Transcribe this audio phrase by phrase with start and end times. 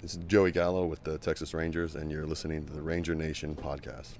[0.00, 3.56] This is Joey Gallo with the Texas Rangers, and you're listening to the Ranger Nation
[3.56, 4.10] podcast.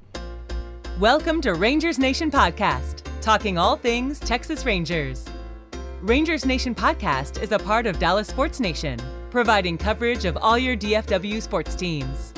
[0.98, 5.24] Welcome to Rangers Nation Podcast, talking all things Texas Rangers.
[6.02, 8.98] Rangers Nation Podcast is a part of Dallas Sports Nation,
[9.30, 12.34] providing coverage of all your DFW sports teams.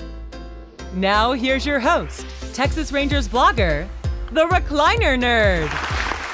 [0.92, 3.88] Now, here's your host, Texas Rangers blogger,
[4.32, 5.68] the Recliner Nerd.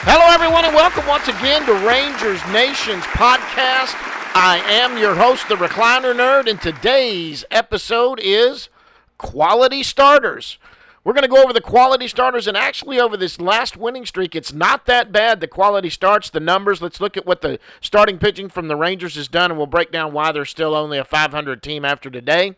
[0.03, 4.16] Hello, everyone, and welcome once again to Rangers Nation's podcast.
[4.39, 8.69] I am your host, the Recliner Nerd, and today's episode is
[9.17, 10.59] Quality Starters.
[11.03, 14.35] We're going to go over the quality starters and actually over this last winning streak.
[14.35, 15.41] It's not that bad.
[15.41, 16.83] The quality starts, the numbers.
[16.83, 19.91] Let's look at what the starting pitching from the Rangers has done, and we'll break
[19.91, 22.57] down why they're still only a 500 team after today.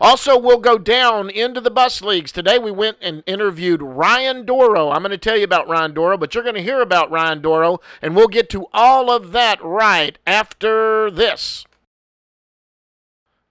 [0.00, 2.32] Also, we'll go down into the bus leagues.
[2.32, 4.90] Today we went and interviewed Ryan Dorow.
[4.90, 7.40] I'm going to tell you about Ryan Dorow, but you're going to hear about Ryan
[7.40, 11.64] Dorow, and we'll get to all of that right after this.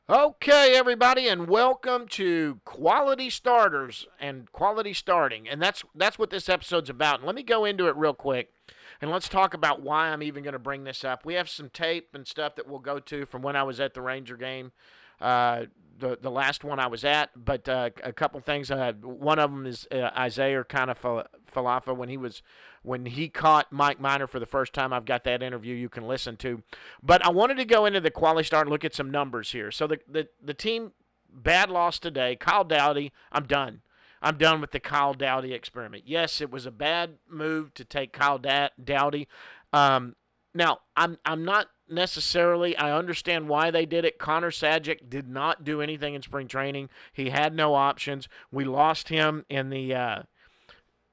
[0.10, 5.48] Okay, everybody, and welcome to Quality Starters and Quality Starting.
[5.48, 7.20] And that's that's what this episode's about.
[7.20, 8.52] And let me go into it real quick.
[9.02, 11.26] And let's talk about why I'm even going to bring this up.
[11.26, 13.94] We have some tape and stuff that we'll go to from when I was at
[13.94, 14.74] the Ranger game
[15.24, 15.66] uh,
[15.98, 18.72] the the last one I was at, but uh, a couple things.
[18.72, 22.42] Uh, one of them is uh, Isiah Kiner-Falefa when he was
[22.82, 24.92] when he caught Mike Minor for the first time.
[24.94, 26.64] I've got that interview you can listen to,
[27.02, 29.72] but I wanted to go into the quality start and look at some numbers here.
[29.72, 30.92] So the the, the team
[31.30, 32.36] bad loss today.
[32.36, 33.82] Kyle Dowdy, I'm done.
[34.22, 36.04] I'm done with the Kyle Dowdy experiment.
[36.06, 39.28] Yes, it was a bad move to take Kyle da- Dowdy.
[39.74, 40.16] Um,
[40.54, 42.76] now, I'm I'm not necessarily.
[42.78, 44.20] I understand why they did it.
[44.20, 46.90] Connor Sadzeck did not do anything in spring training.
[47.12, 48.28] He had no options.
[48.52, 50.24] We lost him in the uh,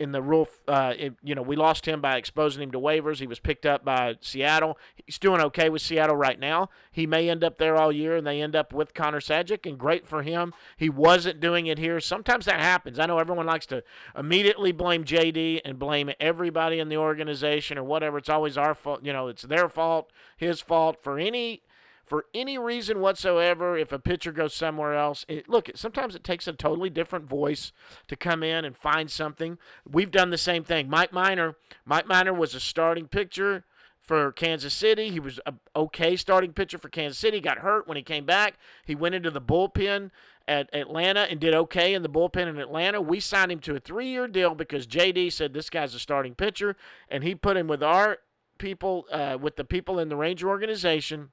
[0.00, 3.18] in the rule, uh, it, you know, we lost him by exposing him to waivers.
[3.18, 4.78] He was picked up by Seattle.
[5.04, 6.70] He's doing okay with Seattle right now.
[6.90, 9.78] He may end up there all year, and they end up with Connor Sadzeck, and
[9.78, 10.54] great for him.
[10.78, 12.00] He wasn't doing it here.
[12.00, 12.98] Sometimes that happens.
[12.98, 13.84] I know everyone likes to
[14.16, 18.16] immediately blame JD and blame everybody in the organization or whatever.
[18.16, 19.04] It's always our fault.
[19.04, 21.62] You know, it's their fault, his fault for any
[22.10, 26.48] for any reason whatsoever, if a pitcher goes somewhere else, it, look, sometimes it takes
[26.48, 27.70] a totally different voice
[28.08, 29.58] to come in and find something.
[29.88, 30.90] We've done the same thing.
[30.90, 31.54] Mike Minor,
[31.84, 33.64] Mike Minor was a starting pitcher
[34.00, 35.10] for Kansas City.
[35.10, 37.40] He was a okay starting pitcher for Kansas City.
[37.40, 38.54] Got hurt when he came back.
[38.84, 40.10] He went into the bullpen
[40.48, 43.00] at Atlanta and did okay in the bullpen in Atlanta.
[43.00, 46.74] We signed him to a three-year deal because JD said this guy's a starting pitcher,
[47.08, 48.18] and he put him with our
[48.58, 51.30] people, uh, with the people in the Ranger organization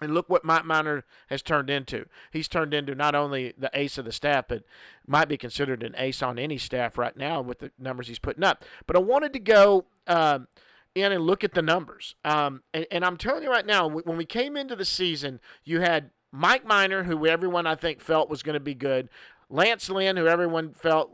[0.00, 2.06] and look what Mike Minor has turned into.
[2.30, 4.62] He's turned into not only the ace of the staff, but
[5.06, 8.44] might be considered an ace on any staff right now with the numbers he's putting
[8.44, 8.64] up.
[8.86, 10.48] But I wanted to go um,
[10.94, 12.14] in and look at the numbers.
[12.24, 15.80] Um, and, and, I'm telling you right now, when we came into the season, you
[15.80, 19.08] had Mike Minor, who everyone I think felt was going to be good.
[19.48, 21.10] Lance Lynn, who everyone felt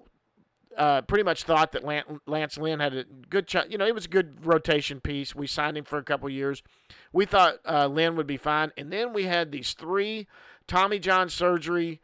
[0.77, 1.85] uh, pretty much thought that
[2.27, 5.35] Lance Lynn had a good, you know, it was a good rotation piece.
[5.35, 6.63] We signed him for a couple years.
[7.13, 10.27] We thought uh, Lynn would be fine, and then we had these three
[10.67, 12.01] Tommy John surgery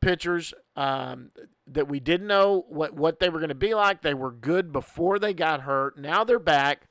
[0.00, 1.30] pitchers um,
[1.66, 4.02] that we didn't know what what they were going to be like.
[4.02, 5.98] They were good before they got hurt.
[5.98, 6.88] Now they're back,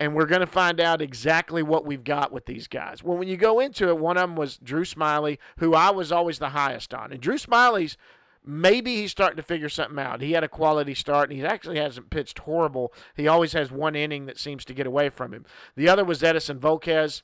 [0.00, 3.02] and we're going to find out exactly what we've got with these guys.
[3.02, 6.12] Well, when you go into it, one of them was Drew Smyly, who I was
[6.12, 7.96] always the highest on, and Drew Smyly's
[8.44, 10.20] maybe he's starting to figure something out.
[10.20, 12.92] He had a quality start, and he actually hasn't pitched horrible.
[13.16, 15.44] He always has one inning that seems to get away from him.
[15.76, 17.22] The other was Edinson Volquez.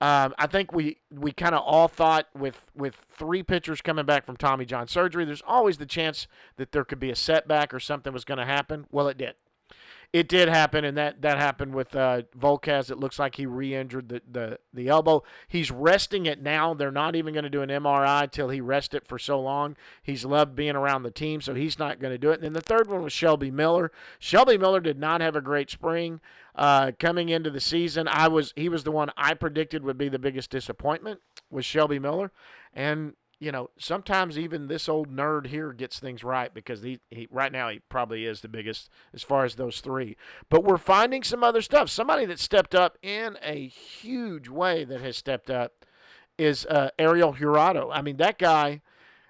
[0.00, 4.26] Um, I think we we kind of all thought with with three pitchers coming back
[4.26, 6.26] from Tommy John surgery, there's always the chance
[6.56, 8.86] that there could be a setback or something was going to happen.
[8.90, 9.34] Well, it did
[10.12, 12.90] it did happen, and that, that happened with uh, Volquez.
[12.90, 15.22] It looks like he re-injured the, the, the elbow.
[15.48, 16.74] He's resting it now.
[16.74, 19.74] They're not even going to do an MRI till he rests it for so long.
[20.02, 22.34] He's loved being around the team, so he's not going to do it.
[22.34, 23.90] And then the third one was Shelby Miller.
[24.18, 26.20] Shelby Miller did not have a great spring
[26.54, 28.06] uh, coming into the season.
[28.06, 31.20] I was he was the one I predicted would be the biggest disappointment
[31.50, 32.32] was Shelby Miller,
[32.74, 37.26] and you know, sometimes even this old nerd here gets things right because he, he
[37.28, 40.16] right now he probably is the biggest as far as those three.
[40.48, 41.90] But we're finding some other stuff.
[41.90, 45.84] Somebody that stepped up in a huge way that has stepped up
[46.38, 47.90] is uh, Ariel Jurado.
[47.92, 48.80] I mean, that guy.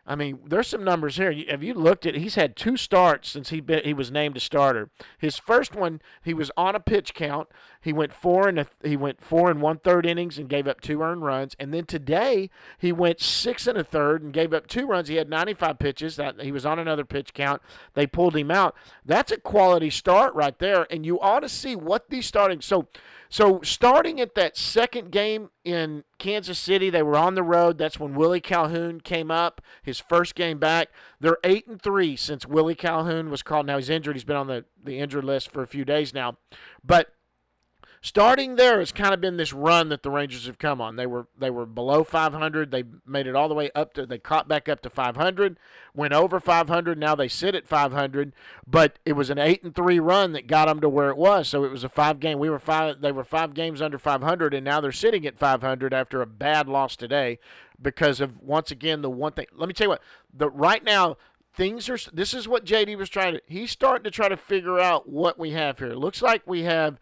[0.05, 1.33] I mean, there's some numbers here.
[1.49, 2.17] Have you looked at?
[2.17, 4.91] He's had two starts since he been, he was named a starter.
[5.17, 7.49] His first one, he was on a pitch count.
[7.83, 10.81] He went four and a, he went four and one third innings and gave up
[10.81, 11.57] two earned runs.
[11.59, 12.49] And then today
[12.79, 15.09] he went six and a third and gave up two runs.
[15.09, 16.17] He had 95 pitches.
[16.17, 17.61] That he was on another pitch count.
[17.95, 18.75] They pulled him out.
[19.05, 20.87] That's a quality start right there.
[20.91, 22.61] And you ought to see what these starting.
[22.61, 22.89] So
[23.33, 27.79] so starting at that second game in Kansas City, they were on the road.
[27.79, 30.89] That's when Willie Calhoun came up, his first game back.
[31.19, 33.65] They're eight and three since Willie Calhoun was called.
[33.65, 34.17] Now he's injured.
[34.17, 36.37] He's been on the, the injured list for a few days now.
[36.85, 37.15] But
[38.03, 40.97] starting there has kind of been this run that the Rangers have come on.
[40.97, 42.71] They were they were below 500.
[42.71, 45.57] They made it all the way up to they caught back up to 500,
[45.95, 46.99] went over 500.
[46.99, 48.33] Now they sit at 500,
[48.67, 51.49] but it was an eight and three run that got them to where it was.
[51.49, 52.39] So it was a five game.
[52.39, 53.01] We were five.
[53.01, 56.69] They were five games under 500, and now they're sitting at 500 after a bad
[56.69, 57.39] loss today
[57.81, 59.47] because of once again the one thing.
[59.57, 60.03] Let me tell you what.
[60.35, 61.17] The right now
[61.55, 64.81] things are this is what JD was trying to he's starting to try to figure
[64.81, 65.89] out what we have here.
[65.93, 66.99] It looks like we have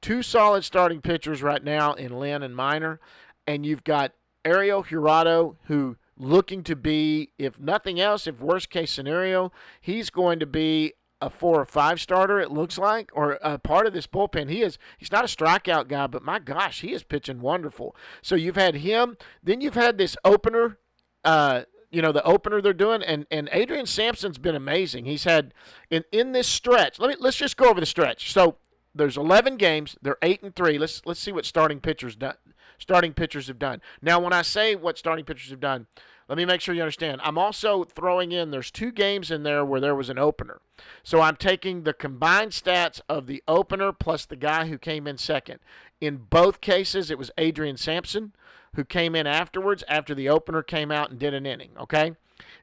[0.00, 3.00] two solid starting pitchers right now in Lynn and Minor,
[3.46, 4.12] and you've got
[4.44, 10.38] Ariel Jurado, who looking to be, if nothing else, if worst case scenario, he's going
[10.40, 12.40] to be a four or five starter.
[12.40, 14.48] It looks like, or a part of this bullpen.
[14.48, 14.78] He is.
[14.98, 17.96] He's not a strikeout guy, but my gosh, he is pitching wonderful.
[18.22, 19.16] So you've had him.
[19.42, 20.78] Then you've had this opener.
[21.24, 25.06] Uh, you know the opener they're doing and and Adrian Sampson's been amazing.
[25.06, 25.54] He's had
[25.90, 26.98] in in this stretch.
[26.98, 28.32] Let me let's just go over the stretch.
[28.32, 28.56] So
[28.94, 29.96] there's 11 games.
[30.02, 30.78] They're eight and three.
[30.78, 32.36] Let's let's see what starting pitchers done.
[32.78, 33.80] Starting pitchers have done.
[34.00, 35.88] Now, when I say what starting pitchers have done,
[36.28, 37.20] let me make sure you understand.
[37.24, 40.60] I'm also throwing in there's two games in there where there was an opener.
[41.02, 45.18] So I'm taking the combined stats of the opener plus the guy who came in
[45.18, 45.58] second.
[46.00, 48.32] In both cases, it was Adrian Sampson
[48.74, 51.70] who came in afterwards after the opener came out and did an inning.
[51.80, 52.14] Okay.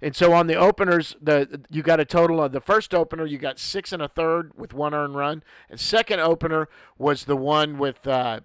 [0.02, 3.38] And so on the openers, the you got a total of the first opener, you
[3.38, 6.68] got six and a third with one earned run, and second opener
[6.98, 8.06] was the one with.
[8.08, 8.42] Uh,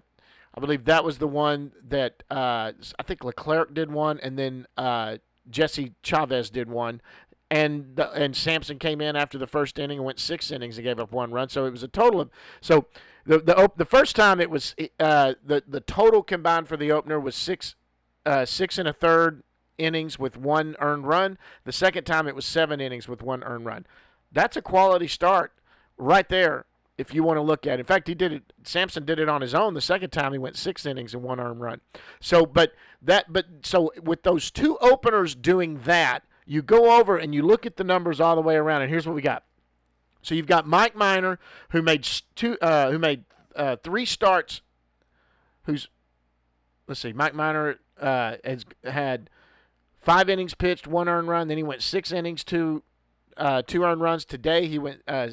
[0.53, 4.67] I believe that was the one that uh, I think Leclerc did one, and then
[4.75, 5.17] uh,
[5.49, 7.01] Jesse Chavez did one,
[7.49, 10.85] and the, and Sampson came in after the first inning and went six innings and
[10.85, 11.49] gave up one run.
[11.49, 12.29] So it was a total of
[12.59, 12.87] so
[13.25, 17.19] the the the first time it was uh, the the total combined for the opener
[17.19, 17.75] was six
[18.25, 19.43] uh, six and a third
[19.77, 21.37] innings with one earned run.
[21.63, 23.85] The second time it was seven innings with one earned run.
[24.31, 25.53] That's a quality start
[25.97, 26.65] right there
[26.97, 27.79] if you want to look at it.
[27.79, 29.73] In fact, he did it Sampson did it on his own.
[29.73, 31.81] The second time he went 6 innings and one earned run.
[32.19, 37.33] So, but that but so with those two openers doing that, you go over and
[37.33, 39.43] you look at the numbers all the way around and here's what we got.
[40.21, 41.39] So you've got Mike Minor
[41.69, 43.23] who made two uh, who made
[43.55, 44.61] uh, three starts
[45.63, 45.87] who's
[46.87, 49.29] let's see, Mike Minor uh, has had
[50.01, 51.47] Five innings pitched, one earned run.
[51.47, 52.83] Then he went six innings, two
[53.37, 54.25] uh, two earned runs.
[54.25, 55.01] Today he went.
[55.07, 55.29] Uh,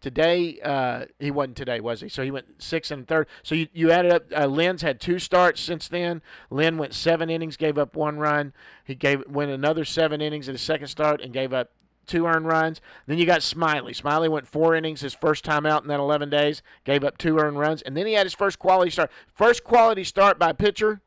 [0.00, 2.08] today uh, he wasn't today, was he?
[2.10, 3.28] So he went six and third.
[3.42, 4.24] So you, you added up.
[4.36, 6.20] Uh, Lynn's had two starts since then.
[6.50, 8.52] Lynn went seven innings, gave up one run.
[8.84, 11.70] He gave went another seven innings at his second start and gave up
[12.06, 12.82] two earned runs.
[13.06, 13.98] Then you got Smyly.
[13.98, 17.38] Smyly went four innings his first time out in that 11 days, gave up two
[17.38, 19.10] earned runs, and then he had his first quality start.
[19.32, 21.00] First quality start by pitcher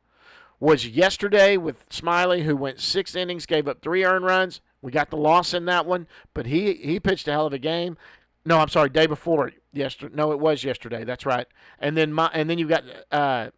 [0.60, 4.60] was yesterday with Smyly, who went six innings, gave up three earned runs.
[4.80, 7.58] We got the loss in that one, but he he pitched a hell of a
[7.58, 7.96] game.
[8.44, 10.14] No, I'm sorry, day before yesterday.
[10.14, 11.04] No, it was yesterday.
[11.04, 11.46] That's right.
[11.78, 13.50] And then my and then you've got uh,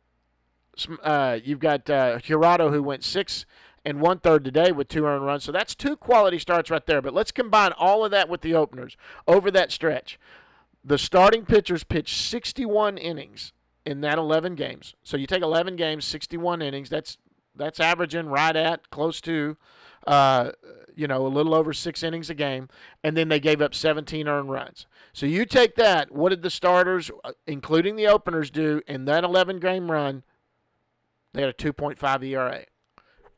[1.02, 3.44] uh you've got uh, Jurado who went six
[3.84, 5.44] and one third today with two earned runs.
[5.44, 7.00] So that's two quality starts right there.
[7.00, 8.96] But let's combine all of that with the openers
[9.28, 10.18] over that stretch.
[10.84, 13.52] The starting pitchers pitched 61 innings
[13.86, 14.94] in that 11 games.
[15.04, 16.90] So you take 11 games, 61 innings.
[16.90, 17.16] That's
[17.54, 19.56] that's averaging right at close to,
[20.06, 20.50] uh,
[20.94, 22.68] you know, a little over six innings a game,
[23.02, 24.86] and then they gave up 17 earned runs.
[25.14, 26.12] So you take that.
[26.12, 30.22] What did the starters, uh, including the openers, do in that 11 game run?
[31.32, 32.64] They had a 2.5 ERA.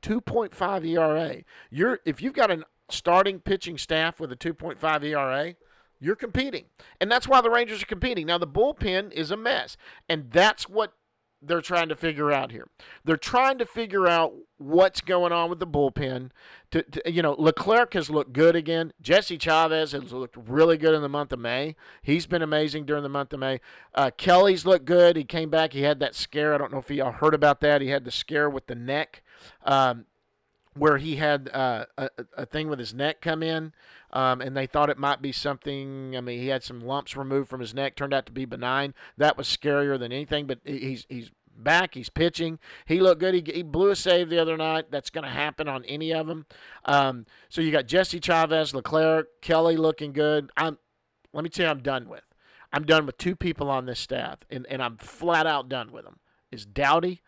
[0.02, 1.36] 2.5 ERA.
[1.70, 5.54] You're if you've got a starting pitching staff with a 2.5 ERA
[6.00, 6.64] you're competing.
[7.00, 8.26] And that's why the Rangers are competing.
[8.26, 9.76] Now, the bullpen is a mess.
[10.08, 10.92] And that's what
[11.40, 12.68] they're trying to figure out here.
[13.04, 16.30] They're trying to figure out what's going on with the bullpen.
[16.72, 18.92] To, to, you know, Leclerc has looked good again.
[19.00, 21.76] Jesse Chavez has looked really good in the month of May.
[22.02, 23.60] He's been amazing during the month of May.
[23.94, 25.16] Uh, Kelley's looked good.
[25.16, 25.72] He came back.
[25.72, 26.54] He had that scare.
[26.54, 27.80] I don't know if y'all heard about that.
[27.80, 29.22] He had the scare with the neck.
[29.64, 30.06] Um,
[30.78, 33.72] where he had uh, a, a thing with his neck come in,
[34.12, 36.16] um, and they thought it might be something.
[36.16, 38.94] I mean, he had some lumps removed from his neck, turned out to be benign.
[39.16, 40.46] That was scarier than anything.
[40.46, 41.94] But he's he's back.
[41.94, 42.58] He's pitching.
[42.86, 43.34] He looked good.
[43.34, 44.90] He, he blew a save the other night.
[44.90, 46.46] That's going to happen on any of them.
[46.84, 50.50] Um, so you got Jesse Chavez, Leclerc, Kelley looking good.
[50.56, 50.78] I'm.
[51.32, 52.24] Let me tell you, I'm done with.
[52.72, 56.04] I'm done with two people on this staff, and, and I'm flat out done with
[56.04, 56.18] them.
[56.50, 57.20] Is Dowdy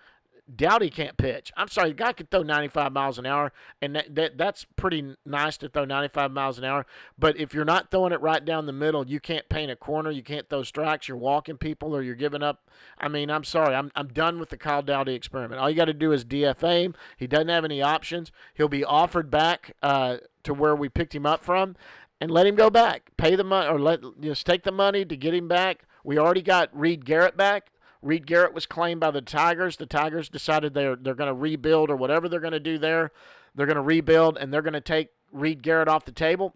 [0.56, 1.52] Dowdy can't pitch.
[1.56, 5.14] I'm sorry, the guy can throw 95 miles an hour, and that, that, that's pretty
[5.24, 6.86] nice to throw 95 miles an hour.
[7.18, 10.10] But if you're not throwing it right down the middle, you can't paint a corner,
[10.10, 12.68] you can't throw strikes, you're walking people, or you're giving up.
[12.98, 15.60] I mean, I'm sorry, I'm, I'm done with the Kyle Dowdy experiment.
[15.60, 16.94] All you got to do is DFA him.
[17.16, 18.32] He doesn't have any options.
[18.54, 21.76] He'll be offered back uh, to where we picked him up from,
[22.20, 23.10] and let him go back.
[23.16, 25.84] Pay the money, or let you just take the money to get him back.
[26.04, 27.70] We already got Reed Garrett back.
[28.02, 29.76] Reed Garrett was claimed by the Tigers.
[29.76, 33.12] The Tigers decided they're they're going to rebuild or whatever they're going to do there.
[33.54, 36.54] They're going to rebuild and they're going to take Reed Garrett off the table,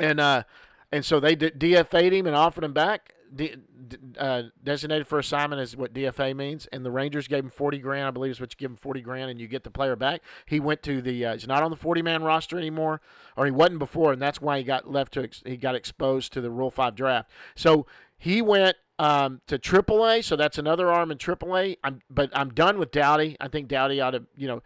[0.00, 0.44] and uh,
[0.90, 3.14] and so they DFA'd him and offered him back.
[3.34, 3.54] D,
[4.18, 8.06] uh, designated for assignment is what DFA means, and the Rangers gave him forty grand.
[8.06, 10.20] I believe is what you give him forty grand, and you get the player back.
[10.46, 11.26] He went to the.
[11.26, 13.00] Uh, he's not on the forty man roster anymore,
[13.36, 15.28] or he wasn't before, and that's why he got left to.
[15.44, 17.30] He got exposed to the Rule Five draft.
[17.54, 17.86] So
[18.18, 21.78] he went um, to AAA, so that's another arm in AAA.
[21.82, 23.36] I'm, but I'm done with Dowdy.
[23.40, 24.62] I think Dowdy ought to, you know,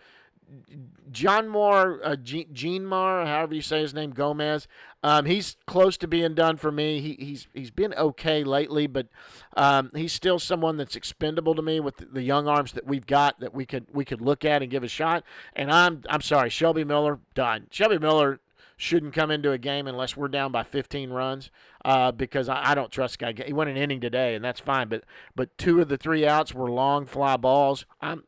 [1.11, 4.69] John Moore, uh, Jeanmar, however you say his name, Gomez.
[5.03, 7.01] Um, he's close to being done for me.
[7.01, 9.09] He, he's he's been okay lately, but
[9.57, 13.07] um, he's still someone that's expendable to me with the, the young arms that we've
[13.07, 15.25] got that we could we could look at and give a shot.
[15.55, 17.67] And I'm I'm sorry, Shelby Miller done.
[17.71, 18.41] Shelby Miller
[18.77, 21.51] shouldn't come into a game unless we're down by 15 runs
[21.85, 23.35] uh, because I, I, don't trust guy.
[23.47, 24.89] He went an inning today, and that's fine.
[24.89, 25.05] But
[25.35, 27.87] but two of the three outs were long fly balls.
[28.01, 28.25] I'm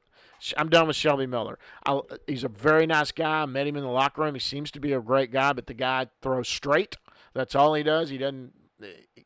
[0.57, 1.59] I'm done with Shelby Miller.
[1.85, 3.43] I, he's a very nice guy.
[3.43, 4.35] I met him in the locker room.
[4.35, 6.97] He seems to be a great guy, but the guy throws straight.
[7.35, 8.09] That's all he does.
[8.09, 8.53] He doesn't.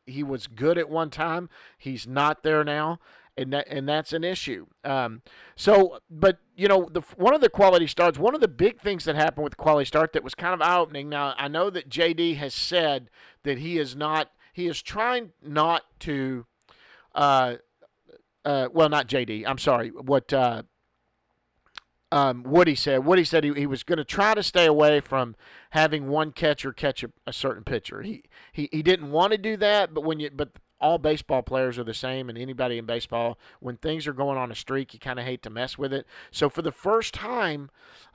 [0.05, 1.49] He was good at one time.
[1.77, 2.99] He's not there now
[3.37, 4.65] and that and that's an issue.
[4.83, 5.21] Um,
[5.55, 9.05] so, but you know, the one of the quality starts, one of the big things
[9.05, 11.09] that happened with quality start that was kind of eye opening.
[11.09, 13.09] Now, I know that JD has said
[13.43, 16.45] that he is not, he is trying not to,
[17.15, 17.55] uh,
[18.45, 19.45] uh, well, not JD.
[19.47, 19.89] I'm sorry.
[19.89, 20.63] What uh,
[22.13, 23.05] um, Woody said.
[23.05, 25.35] Woody said he, he was going to try to stay away from
[25.71, 28.03] having one catcher catch a, a certain pitcher.
[28.03, 30.51] He, he he didn't want to do that, but when you but
[30.83, 34.51] all baseball players are the same, and anybody in baseball, when things are going on
[34.51, 36.05] a streak, you kind of hate to mess with it.
[36.29, 37.71] So for the first time,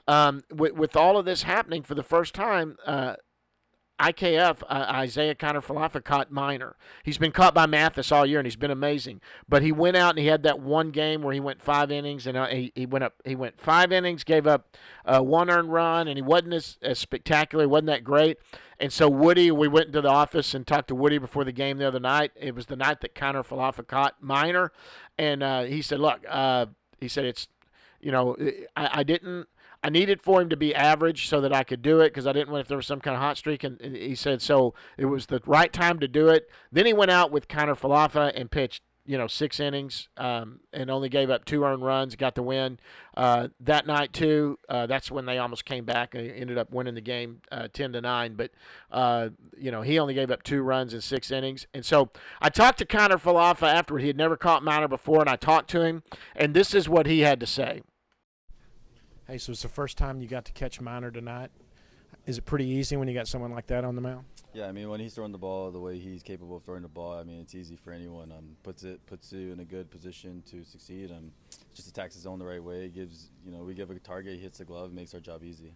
[0.07, 3.15] um, with, with all of this happening, for the first time, uh,
[3.99, 6.77] IKF, uh, Isiah Kiner-Falefa caught Minor.
[7.03, 9.19] He's been caught by Mathis all year, and he's been amazing.
[9.47, 12.25] But he went out and he had that one game where he went five innings,
[12.25, 13.15] and uh, he, he went up.
[13.25, 16.97] He went five innings, gave up uh, one earned run, and he wasn't as, as
[16.97, 17.63] spectacular.
[17.63, 18.37] He wasn't that great.
[18.79, 21.77] And so Woody, we went into the office and talked to Woody before the game
[21.77, 22.31] the other night.
[22.37, 24.71] It was the night that Kiner-Falefa caught Minor,
[25.17, 27.49] and uh, he said, "Look," uh, he said, "It's,
[27.99, 28.37] you know,
[28.77, 29.47] I, I didn't."
[29.83, 32.33] I needed for him to be average so that I could do it because I
[32.33, 33.63] didn't want if there was some kind of hot streak.
[33.63, 36.49] And he said so it was the right time to do it.
[36.71, 41.09] Then he went out with Kiner-Falefa and pitched you know six innings um, and only
[41.09, 42.15] gave up two earned runs.
[42.15, 42.77] Got the win
[43.17, 44.59] uh, that night too.
[44.69, 47.91] Uh, that's when they almost came back and ended up winning the game uh, ten
[47.93, 48.35] to nine.
[48.35, 48.51] But
[48.91, 51.65] uh, you know he only gave up two runs in six innings.
[51.73, 55.37] And so I talked to Kiner-Falefa after he had never caught Minor before, and I
[55.37, 56.03] talked to him,
[56.35, 57.81] and this is what he had to say.
[59.29, 61.51] Hey, so it's the first time you got to catch Minor tonight.
[62.25, 64.25] Is it pretty easy when you got someone like that on the mound?
[64.55, 66.87] Yeah, I mean when he's throwing the ball the way he's capable of throwing the
[66.87, 68.31] ball, I mean it's easy for anyone.
[68.31, 71.11] Um, puts it puts you in a good position to succeed.
[71.11, 71.31] Um,
[71.75, 72.89] just attacks his zone the right way.
[72.89, 75.75] Gives you know we give a target, he hits the glove, makes our job easy.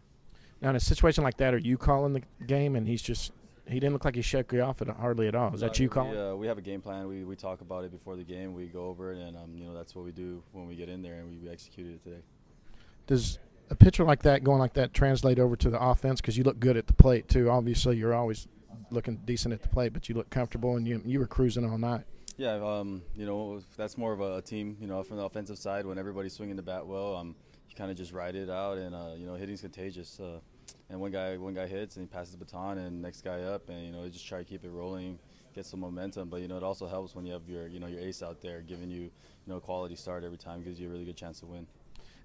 [0.59, 3.33] Now in a situation like that, are you calling the game and he's just
[3.67, 5.53] he didn't look like he shook you off at hardly at all.
[5.53, 6.15] Is that uh, you calling?
[6.15, 7.07] Yeah, uh, we have a game plan.
[7.07, 8.55] We, we talk about it before the game.
[8.55, 10.89] We go over it, and um, you know that's what we do when we get
[10.89, 12.23] in there, and we, we executed it today.
[13.07, 16.43] Does a pitcher like that going like that translate over to the offense because you
[16.43, 17.49] look good at the plate too.
[17.49, 18.47] Obviously, you're always
[18.91, 21.77] looking decent at the plate, but you look comfortable and you you were cruising all
[21.77, 22.03] night.
[22.37, 24.77] Yeah, um, you know that's more of a team.
[24.79, 27.35] You know, from the offensive side, when everybody's swinging the bat well, um,
[27.69, 30.19] you kind of just ride it out, and uh, you know, hitting's contagious.
[30.19, 30.39] Uh,
[30.89, 33.69] and one guy one guy hits and he passes the baton, and next guy up,
[33.69, 35.19] and you know, you just try to keep it rolling,
[35.53, 36.29] get some momentum.
[36.29, 38.41] But you know, it also helps when you have your you know your ace out
[38.41, 39.11] there giving you you
[39.47, 41.67] know a quality start every time, gives you a really good chance to win.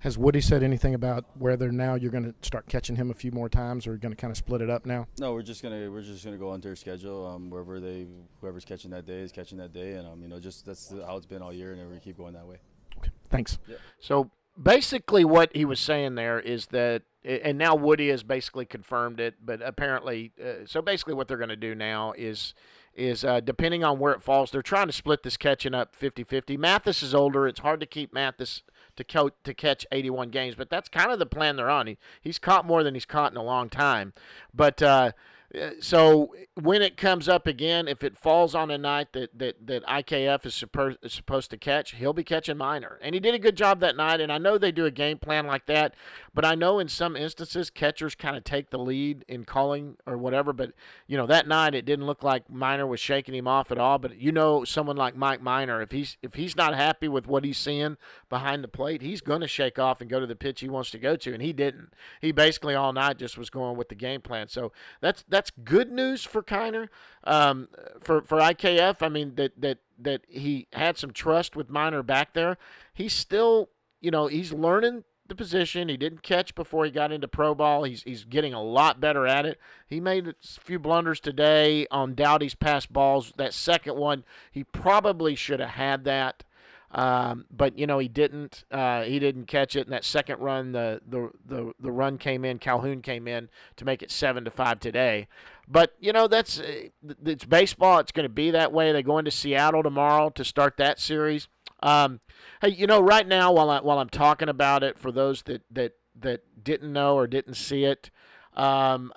[0.00, 3.32] Has Woody said anything about whether now you're going to start catching him a few
[3.32, 5.08] more times, or you're going to kind of split it up now?
[5.18, 7.26] No, we're just gonna we're just gonna go on their schedule.
[7.26, 8.06] Um, wherever they
[8.40, 11.16] whoever's catching that day is catching that day, and um, you know, just that's how
[11.16, 12.58] it's been all year, and we're gonna keep going that way.
[12.98, 13.58] Okay, thanks.
[13.66, 13.76] Yeah.
[13.98, 19.20] So basically, what he was saying there is that, and now Woody has basically confirmed
[19.20, 22.54] it, but apparently, uh, so basically, what they're going to do now is
[22.94, 26.58] is uh, depending on where it falls, they're trying to split this catching up 50-50.
[26.58, 28.62] Mathis is older; it's hard to keep Mathis
[28.98, 31.86] to, co- to catch 81 games, but that's kind of the plan they're on.
[31.86, 34.12] He, he's caught more than he's caught in a long time.
[34.52, 35.12] But uh, uh,
[35.54, 39.66] Uh, so when it comes up again, if it falls on a night that that,
[39.66, 43.34] that IKF is supposed is supposed to catch, he'll be catching minor, and he did
[43.34, 44.20] a good job that night.
[44.20, 45.94] And I know they do a game plan like that,
[46.34, 50.18] but I know in some instances catchers kind of take the lead in calling or
[50.18, 50.52] whatever.
[50.52, 50.72] But
[51.06, 53.98] you know that night it didn't look like Minor was shaking him off at all.
[53.98, 57.44] But you know someone like Mike Minor, if he's if he's not happy with what
[57.44, 57.96] he's seeing
[58.28, 60.90] behind the plate, he's going to shake off and go to the pitch he wants
[60.90, 61.94] to go to, and he didn't.
[62.20, 64.48] He basically all night just was going with the game plan.
[64.48, 66.88] So that's that's good news for Kiner,
[67.22, 67.68] um,
[68.00, 68.96] for for IKF.
[69.02, 72.58] I mean that that that he had some trust with Minor back there.
[72.92, 73.68] He's still,
[74.00, 75.88] you know, he's learning the position.
[75.88, 77.84] He didn't catch before he got into pro ball.
[77.84, 79.60] He's he's getting a lot better at it.
[79.86, 83.32] He made a few blunders today on Dowdy's pass balls.
[83.36, 86.42] That second one, he probably should have had that.
[86.90, 88.64] Um, but you know he didn't.
[88.70, 90.72] Uh, he didn't catch it in that second run.
[90.72, 92.58] The, the the the run came in.
[92.58, 95.28] Calhoun came in to make it seven to five today.
[95.68, 96.88] But you know that's uh,
[97.24, 97.98] it's baseball.
[97.98, 98.92] It's going to be that way.
[98.92, 101.48] They go into Seattle tomorrow to start that series.
[101.82, 102.20] Um,
[102.62, 105.62] hey, you know right now while I while I'm talking about it for those that
[105.70, 108.10] that that didn't know or didn't see it,
[108.54, 109.12] um,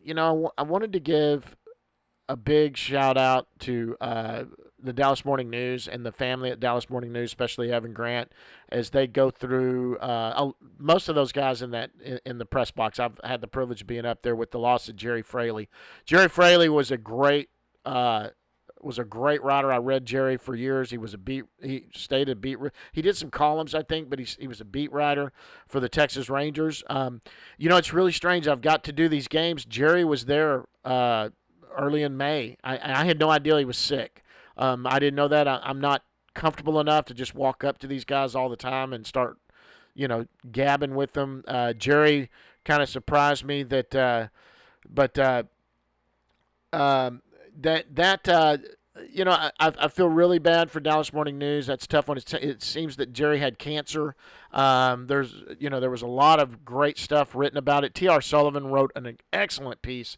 [0.00, 1.56] you know I wanted to give
[2.28, 3.96] a big shout out to.
[4.00, 4.44] Uh,
[4.86, 8.32] the Dallas Morning News and the family at Dallas Morning News, especially Evan Grant,
[8.70, 12.70] as they go through uh, most of those guys in that in, in, the press
[12.70, 12.98] box.
[12.98, 15.68] I've had the privilege of being up there with the loss of Gerry Fraley.
[16.04, 17.50] Gerry Fraley was a great
[17.84, 18.28] uh,
[18.82, 19.72] was a great writer.
[19.72, 20.90] I read Gerry for years.
[20.90, 21.44] He was a beat.
[21.62, 22.58] He stayed a beat.
[22.92, 25.32] He did some columns, I think, but he he was a beat writer
[25.66, 26.84] for the Texas Rangers.
[26.88, 27.20] Um,
[27.58, 28.46] you know, it's really strange.
[28.48, 29.64] I've got to do these games.
[29.64, 31.30] Gerry was there uh,
[31.76, 32.56] early in May.
[32.62, 34.22] I, I had no idea he was sick.
[34.56, 35.46] Um, I didn't know that.
[35.48, 36.02] I, am not
[36.34, 39.38] comfortable enough to just walk up to these guys all the time and start,
[39.94, 41.44] you know, gabbing with them.
[41.46, 42.30] Uh, Gerry
[42.64, 44.28] kind of surprised me that, uh,
[44.88, 45.42] but uh,
[46.72, 47.22] um,
[47.60, 48.58] that that uh,
[49.10, 51.66] you know, I, I feel really bad for Dallas Morning News.
[51.66, 52.18] That's tough one.
[52.18, 54.14] it seems that Gerry had cancer.
[54.52, 57.94] Um, there's, you know, there was a lot of great stuff written about it.
[57.94, 58.20] T.R.
[58.20, 60.16] Sullivan wrote an excellent piece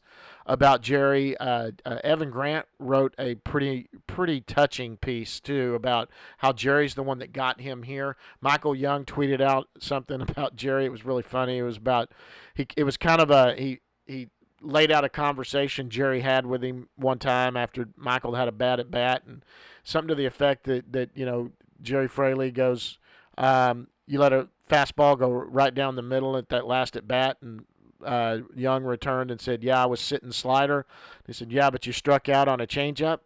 [0.48, 1.36] about Gerry.
[1.36, 7.02] Uh, uh, Evan Grant wrote a pretty, pretty touching piece too about how Gerry's the
[7.02, 8.16] one that got him here.
[8.40, 10.86] Michael Young tweeted out something about Gerry.
[10.86, 11.58] It was really funny.
[11.58, 12.10] It was about
[12.54, 12.66] he.
[12.76, 14.28] It was kind of a he he
[14.60, 18.80] laid out a conversation Gerry had with him one time after Michael had a bad
[18.80, 19.44] at bat, and
[19.84, 21.50] something to the effect that that you know
[21.82, 22.98] Gerry Fraley goes,
[23.36, 27.36] um, you let a fastball go right down the middle at that last at bat,
[27.42, 27.66] and
[28.04, 30.86] uh, Young returned and said, "Yeah, I was sitting slider."
[31.26, 33.20] He said, "Yeah, but you struck out on a changeup."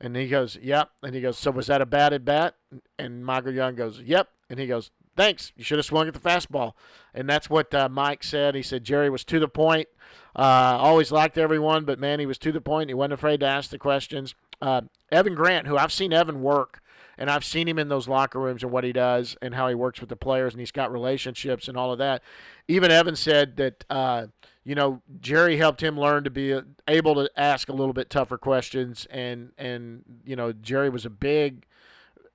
[0.00, 2.54] And he goes, "Yep." And he goes, "So was that a at bat?"
[2.98, 5.52] And Michael Young goes, "Yep." And he goes, "Thanks.
[5.56, 6.72] You should have swung at the fastball."
[7.14, 8.54] And that's what uh, Mike said.
[8.54, 9.88] He said Gerry was to the point.
[10.36, 12.90] Uh, always liked everyone, but man, he was to the point.
[12.90, 14.34] He wasn't afraid to ask the questions.
[14.60, 16.80] Uh, Evan Grant, who I've seen Evan work,
[17.18, 19.74] and I've seen him in those locker rooms and what he does and how he
[19.74, 22.22] works with the players, and he's got relationships and all of that.
[22.68, 24.26] Even Evan said that, uh,
[24.64, 28.38] you know, Gerry helped him learn to be able to ask a little bit tougher
[28.38, 31.66] questions, and and you know, Gerry was a big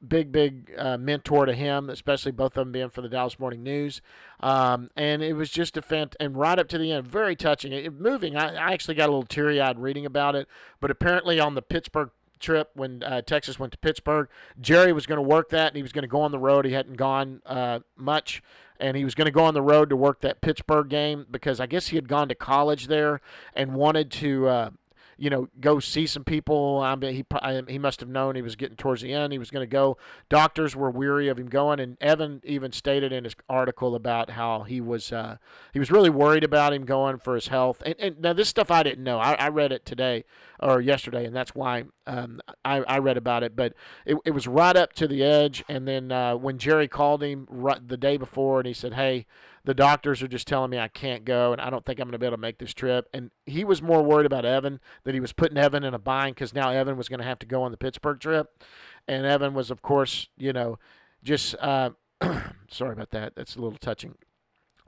[0.08, 3.64] big, big uh, mentor to him, especially both of them being for the Dallas Morning
[3.64, 4.02] News.
[4.40, 7.72] Um, and it was just a fant- and right up to the end, very touching.
[7.72, 8.36] It, moving.
[8.36, 10.48] I, I actually got a little teary eyed reading about it,
[10.80, 14.28] but apparently on the Pittsburgh trip when uh, Texas went to Pittsburgh,
[14.60, 16.66] Gerry was going to work that and he was going to go on the road.
[16.66, 18.42] He hadn't gone uh, much.
[18.80, 21.60] And he was going to go on the road to work that Pittsburgh game because
[21.60, 23.22] I guess he had gone to college there
[23.56, 24.70] and wanted to uh,
[25.18, 26.80] you know, go see some people.
[26.80, 27.26] I mean, he
[27.68, 29.34] he must have known he was getting towards the end.
[29.34, 29.98] He was going to go.
[30.30, 34.64] Doctors were weary of him going, and Evan even stated in his article about how
[34.64, 35.38] he was uh,
[35.72, 37.82] he was really worried about him going for his health.
[37.86, 39.20] And, and now this stuff I didn't know.
[39.20, 40.26] I, I read it today
[40.60, 43.56] or yesterday, and that's why um, I, I read about it.
[43.56, 43.74] But
[44.06, 45.64] it, it was right up to the edge.
[45.68, 49.26] And then uh, when Gerry called him right, the day before, and he said, "Hey."
[49.66, 52.14] The doctors are just telling me I can't go, and I don't think I'm going
[52.14, 53.08] to be able to make this trip.
[53.14, 56.36] And he was more worried about Evan that he was putting Evan in a bind
[56.36, 58.62] because now Evan was going to have to go on the Pittsburgh trip,
[59.08, 60.80] and Evan was, of course, you know,
[61.24, 61.92] just uh,
[62.70, 63.36] sorry about that.
[63.36, 64.16] That's a little touching.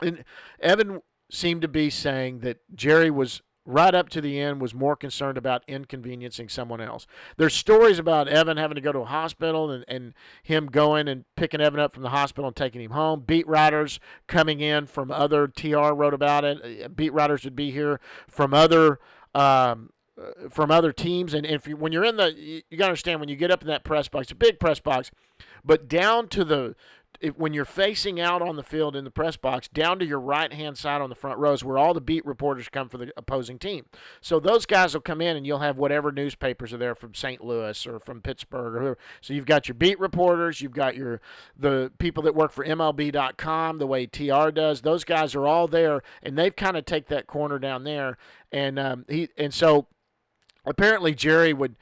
[0.01, 0.25] And
[0.59, 4.95] Evan seemed to be saying that Gerry was right up to the end was more
[4.95, 7.07] concerned about inconveniencing someone else.
[7.37, 11.25] There's stories about Evan having to go to a hospital and, and him going and
[11.35, 13.23] picking Evan up from the hospital and taking him home.
[13.25, 16.83] Beat writers coming in from other TR wrote about it.
[16.83, 18.99] Uh, beat writers would be here from other
[19.33, 21.33] um, uh, from other teams.
[21.33, 23.51] And if you, when you're in the, you, you got to understand when you get
[23.51, 25.11] up in that press box, a big press box,
[25.63, 26.75] but down to the
[27.19, 30.19] if, when you're facing out on the field in the press box, down to your
[30.19, 33.11] right hand side on the front rows, where all the beat reporters come for the
[33.17, 33.85] opposing team.
[34.21, 37.43] So those guys will come in, and you'll have whatever newspapers are there from St.
[37.43, 38.97] Louis or from Pittsburgh or whoever.
[39.21, 41.21] So you've got your beat reporters, you've got your
[41.57, 44.81] the people that work for MLB.com, the way TR does.
[44.81, 48.17] Those guys are all there, and they've kind of take that corner down there,
[48.51, 49.87] and um, he and so
[50.65, 51.75] apparently Gerry would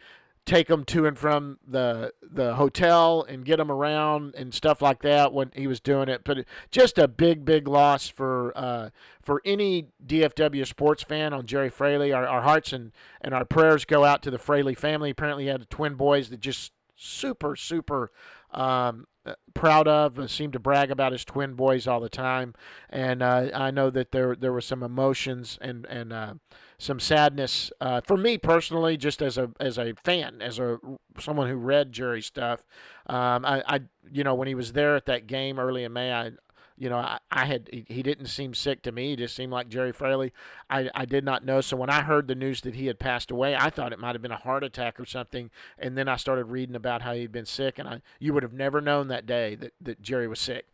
[0.46, 5.02] take him to and from the the hotel and get him around and stuff like
[5.02, 6.24] that when he was doing it.
[6.24, 8.90] But just a big, big loss for uh,
[9.22, 12.12] for any DFW sports fan on Gerry Fraley.
[12.12, 15.12] Our, our hearts and, and our prayers go out to the Fraley family.
[15.12, 18.12] Apparently, he had twin boys that just super, super
[18.52, 19.08] um,
[19.54, 20.30] proud of.
[20.30, 22.54] Seemed to brag about his twin boys all the time,
[22.90, 26.34] and uh, I know that there there were some emotions and and uh,
[26.78, 30.80] some sadness uh, for me personally, just as a as a fan, as a
[31.20, 32.64] someone who read Gerry stuff.
[33.08, 33.80] Um, I, I
[34.12, 36.32] you know when he was there at that game early in May, I
[36.78, 39.12] you know, I, I had he, didn't seem sick to me.
[39.12, 40.34] He just seemed like Gerry Fraley.
[40.70, 41.62] I, I did not know.
[41.62, 44.16] So when I heard the news that he had passed away, I thought it might
[44.16, 45.52] have been a heart attack or something.
[45.78, 48.54] And then I started reading about how he'd been sick, and I you would have
[48.54, 50.66] never known that day that, that Gerry was sick.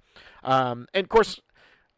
[0.44, 1.40] Um, and of course,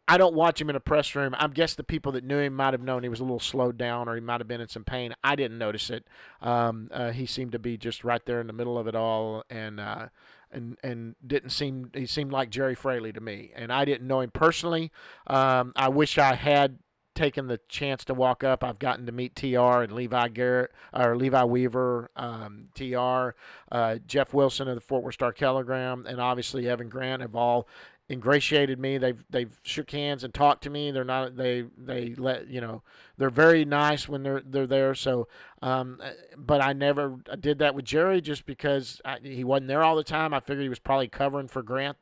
[0.08, 1.34] I don't watch him in a press room.
[1.38, 3.78] I guess the people that knew him might have known he was a little slowed
[3.78, 5.14] down or he might have been in some pain.
[5.22, 6.06] I didn't notice it.
[6.40, 9.44] Um, uh, he seemed to be just right there in the middle of it all,
[9.48, 10.08] and uh,
[10.52, 13.52] and and didn't seem he seemed like Gerry Fraley to me.
[13.54, 14.90] And I didn't know him personally.
[15.26, 16.78] Um, I wish I had
[17.14, 18.64] taken the chance to walk up.
[18.64, 23.34] I've gotten to meet TR and Levi Garrett or Levi Weaver, um, TR,
[23.70, 27.68] uh, Jeff Wilson of the Fort Worth Star Telegram, and obviously Evan Grant have all
[28.10, 28.98] ingratiated me.
[28.98, 30.90] They've they've shook hands and talked to me.
[30.90, 32.82] They're not they they let you know
[33.16, 34.94] they're very nice when they're they're there.
[34.94, 35.28] So,
[35.62, 36.00] um,
[36.36, 40.04] but I never did that with Gerry just because I, he wasn't there all the
[40.04, 40.34] time.
[40.34, 41.96] I figured he was probably covering for Grant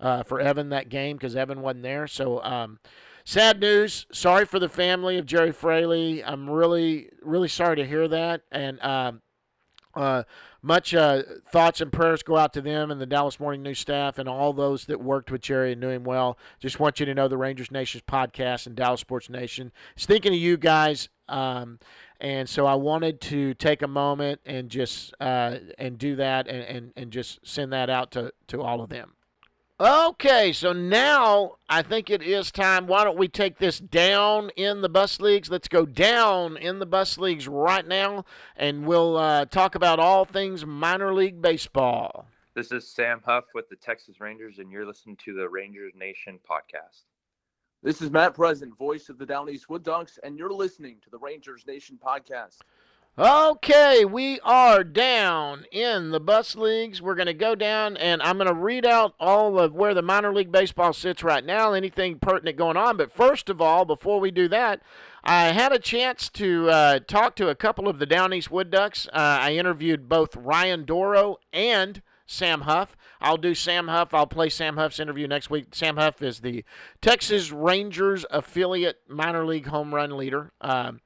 [0.00, 2.06] uh, for Evan that game because Evan wasn't there.
[2.06, 2.42] So.
[2.42, 2.78] Um,
[3.24, 4.06] sad news.
[4.12, 6.24] Sorry for the family of Gerry Fraley.
[6.24, 8.42] I'm really, really sorry to hear that.
[8.50, 9.22] And um,
[9.94, 10.22] uh,
[10.62, 14.18] much uh, thoughts and prayers go out to them and the Dallas Morning News staff
[14.18, 16.38] and all those that worked with Gerry and knew him well.
[16.60, 20.32] Just want you to know the Rangers Nation's podcast and Dallas Sports Nation is thinking
[20.32, 21.08] of you guys.
[21.28, 21.78] Um,
[22.20, 26.62] and so I wanted to take a moment and just uh, and do that and,
[26.62, 29.14] and, and just send that out to, to all of them.
[29.82, 32.86] Okay, so now I think it is time.
[32.86, 35.50] Why don't we take this down in the bus leagues?
[35.50, 38.24] Let's go down in the bus leagues right now,
[38.56, 42.28] and we'll uh, talk about all things minor league baseball.
[42.54, 46.38] This is Sam Huff with the Texas Rangers, and you're listening to the Rangers Nation
[46.48, 47.02] podcast.
[47.82, 51.10] This is Matt Present, voice of the Down East Wood Ducks, and you're listening to
[51.10, 52.58] the Rangers Nation podcast.
[53.18, 57.02] Okay, we are down in the bus leagues.
[57.02, 60.00] We're going to go down, and I'm going to read out all of where the
[60.00, 62.96] minor league baseball sits right now, anything pertinent going on.
[62.96, 64.80] But first of all, before we do that,
[65.22, 68.70] I had a chance to uh, talk to a couple of the Down East Wood
[68.70, 69.06] Ducks.
[69.08, 72.96] Uh, I interviewed both Ryan Dorow and Sam Huff.
[73.20, 74.14] I'll do Sam Huff.
[74.14, 75.74] I'll play Sam Huff's interview next week.
[75.74, 76.64] Sam Huff is the
[77.02, 80.52] Texas Rangers affiliate minor league home run leader.
[80.62, 81.02] Um,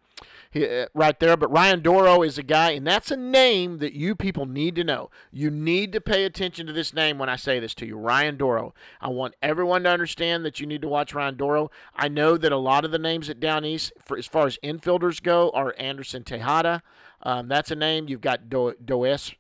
[0.95, 1.37] right there.
[1.37, 4.85] But Ryan Dorow is a guy, and that's a name that you people need to
[4.85, 5.11] know.
[5.31, 8.37] You need to pay attention to this name when I say this to you, Ryan
[8.37, 8.75] Dorow.
[9.01, 11.71] I want everyone to understand that you need to watch Ryan Dorow.
[11.95, 14.59] I know that a lot of the names at Down East, for, as far as
[14.63, 16.83] infielders go, are Anderson Tejeda.
[17.23, 18.09] Um, that's a name.
[18.09, 19.33] You've got Do, Does,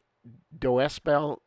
[0.59, 1.39] Diosbel.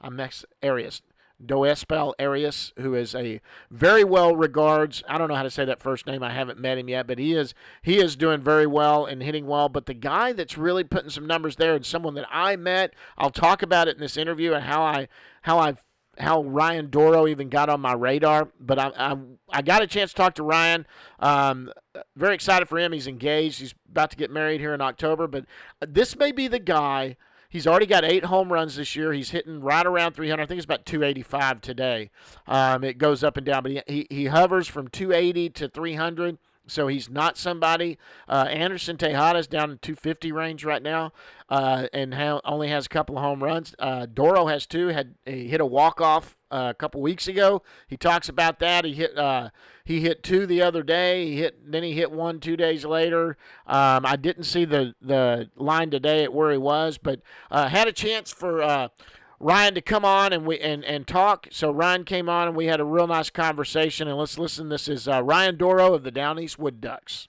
[0.00, 1.02] I'm next Arias.
[1.44, 5.02] Diosbel Arias, who is a very well regards.
[5.08, 6.22] I don't know how to say that first name.
[6.22, 9.46] I haven't met him yet, but he is he is doing very well and hitting
[9.46, 9.68] well.
[9.68, 13.30] But the guy that's really putting some numbers there, and someone that I met, I'll
[13.30, 15.08] talk about it in this interview and how I
[15.42, 15.74] how I
[16.18, 18.48] how Ryan Dorow even got on my radar.
[18.58, 19.16] But I I,
[19.50, 20.86] I got a chance to talk to Ryan.
[21.20, 21.70] Um,
[22.16, 22.92] very excited for him.
[22.92, 23.60] He's engaged.
[23.60, 25.26] He's about to get married here in October.
[25.26, 25.44] But
[25.86, 27.16] this may be the guy
[27.56, 29.14] He's already got eight home runs this year.
[29.14, 30.42] He's hitting right around 300.
[30.42, 32.10] I think it's about 285 today.
[32.46, 36.36] Um, it goes up and down, but he, he, he hovers from 280 to 300.
[36.66, 37.96] So he's not somebody.
[38.28, 41.14] Uh, Anderson Tejeda is down in 250 range right now,
[41.48, 43.74] uh, and ha- only has a couple of home runs.
[43.78, 44.88] Uh, Dorow has two.
[44.88, 47.62] Had he hit a walk off uh, a couple weeks ago.
[47.86, 48.84] He talks about that.
[48.84, 49.50] He hit uh,
[49.84, 51.26] he hit two the other day.
[51.26, 53.36] He hit then he hit one two days later.
[53.66, 57.88] Um, I didn't see the the line today at where he was, but uh, had
[57.88, 58.90] a chance for
[59.38, 61.48] Ryan to come on and we and, and talk.
[61.50, 64.08] So Ryan came on and we had a real nice conversation.
[64.08, 64.68] And let's listen.
[64.68, 67.28] This is uh, Ryan Dorow of the Down East Wood Ducks.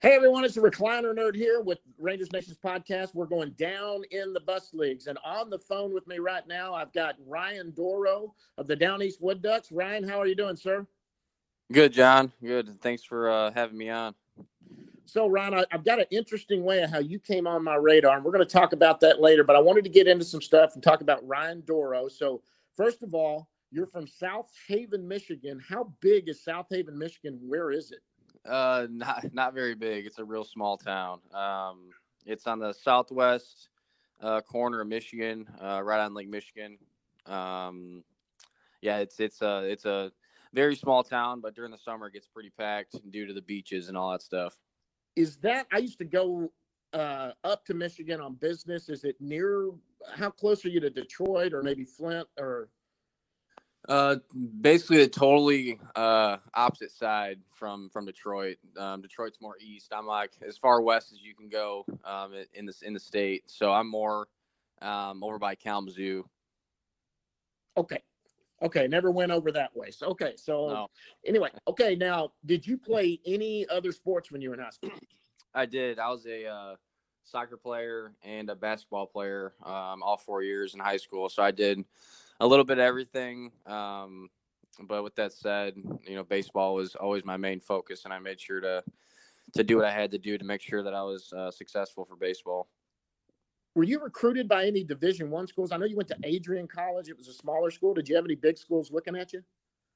[0.00, 3.16] Hey everyone, it's the Recliner Nerd here with Rangers Nations podcast.
[3.16, 6.72] We're going down in the bus leagues, and on the phone with me right now,
[6.72, 9.72] I've got Ryan Dorow of the Down East Wood Ducks.
[9.72, 10.86] Ryan, how are you doing, sir?
[11.72, 12.30] Good, John.
[12.40, 12.80] Good.
[12.80, 14.14] Thanks for uh, having me on.
[15.04, 18.14] So, Ryan, I, have got an interesting way of how you came on my radar,
[18.14, 19.42] and we're going to talk about that later.
[19.42, 22.06] But I wanted to get into some stuff and talk about Ryan Dorow.
[22.06, 22.40] So,
[22.76, 25.60] first of all, you're from South Haven, Michigan.
[25.68, 27.40] How big is South Haven, Michigan?
[27.42, 27.98] Where is it?
[28.48, 30.06] Uh, not not very big.
[30.06, 31.20] It's a real small town.
[31.34, 31.90] Um,
[32.24, 33.68] it's on the southwest
[34.20, 36.78] uh, corner of Michigan, uh, right on Lake Michigan.
[37.26, 38.02] Um,
[38.80, 40.12] yeah, it's it's a it's a
[40.54, 43.88] very small town, but during the summer it gets pretty packed due to the beaches
[43.88, 44.56] and all that stuff.
[45.16, 46.50] Is that I used to go
[46.92, 48.88] uh, up to Michigan on business?
[48.88, 49.70] Is it near?
[50.14, 52.70] How close are you to Detroit or maybe Flint or?
[53.88, 54.16] Uh,
[54.60, 58.58] basically the totally uh opposite side from from Detroit.
[58.76, 59.94] Um, Detroit's more east.
[59.94, 63.44] I'm like as far west as you can go um in this in the state.
[63.46, 64.28] So I'm more
[64.82, 66.28] um over by Kalamazoo.
[67.78, 68.02] Okay.
[68.60, 69.90] Okay, never went over that way.
[69.90, 70.86] So okay, so No.
[71.24, 71.94] anyway, okay.
[71.94, 74.90] Now, did you play any other sports when you were in high school?
[75.54, 75.98] I did.
[75.98, 76.74] I was a uh,
[77.24, 81.28] soccer player and a basketball player um, all four years in high school.
[81.28, 81.84] So I did
[82.40, 83.52] a little bit of everything.
[83.66, 84.28] Um,
[84.80, 85.74] but with that said,
[86.06, 88.82] you know, baseball was always my main focus, and I made sure to
[89.54, 92.04] to do what I had to do to make sure that I was uh, successful
[92.04, 92.68] for baseball.
[93.74, 95.72] Were you recruited by any Division One schools?
[95.72, 97.08] I know you went to Adrian College.
[97.08, 97.94] It was a smaller school.
[97.94, 99.42] Did you have any big schools looking at you?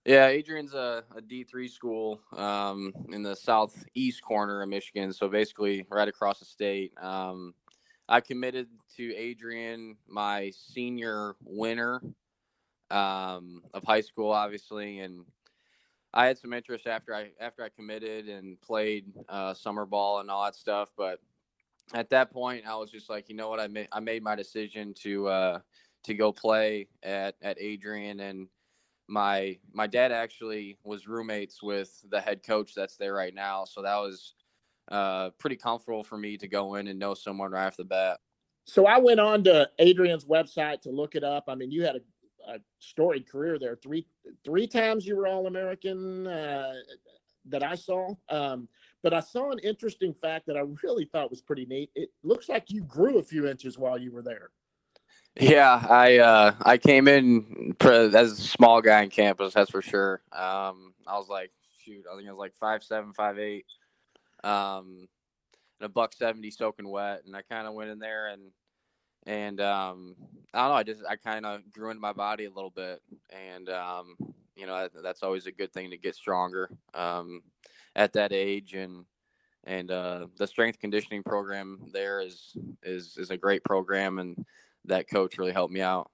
[0.04, 5.12] Yeah, Adrian's a, a D3 school um, in the southeast corner of Michigan.
[5.12, 6.92] So basically, right across the state.
[7.00, 7.54] Um,
[8.08, 12.00] I committed to Adrian my senior winter
[12.92, 15.24] um, of high school, obviously, and
[16.14, 20.30] I had some interest after I after I committed and played uh, summer ball and
[20.30, 20.90] all that stuff.
[20.96, 21.20] But
[21.94, 24.34] at that point, I was just like, you know what, I made I made my
[24.36, 25.58] decision to uh,
[26.04, 28.48] to go play at at Adrian and
[29.08, 33.82] my my dad actually was roommates with the head coach that's there right now so
[33.82, 34.34] that was
[34.90, 38.20] uh, pretty comfortable for me to go in and know someone right off the bat
[38.64, 41.44] So I went on to Adrian's website to look it up.
[41.48, 42.00] I mean, you had a,
[42.48, 43.76] a storied career there.
[43.76, 44.06] Three
[44.44, 46.72] three times you were All American uh,
[47.46, 48.14] that I saw.
[48.28, 48.68] Um,
[49.02, 51.90] but I saw an interesting fact that I really thought was pretty neat.
[51.94, 54.50] It looks like you grew a few inches while you were there.
[55.40, 60.20] yeah i uh i came in as a small guy in campus that's for sure
[60.32, 61.50] um i was like
[61.82, 63.64] shoot i think i was like five seven five eight
[64.44, 65.08] um
[65.80, 68.42] and a buck 70 soaking wet and i kind of went in there and
[69.26, 70.16] and um
[70.52, 73.00] i don't know i just i kind of grew into my body a little bit.
[73.30, 74.16] And um
[74.56, 77.42] you know that, that's always a good thing to get stronger um
[77.96, 78.74] at that age.
[78.74, 79.04] And
[79.64, 84.18] and uh the strength conditioning program there is is is a great program.
[84.18, 84.44] And
[84.86, 86.10] that coach really helped me out.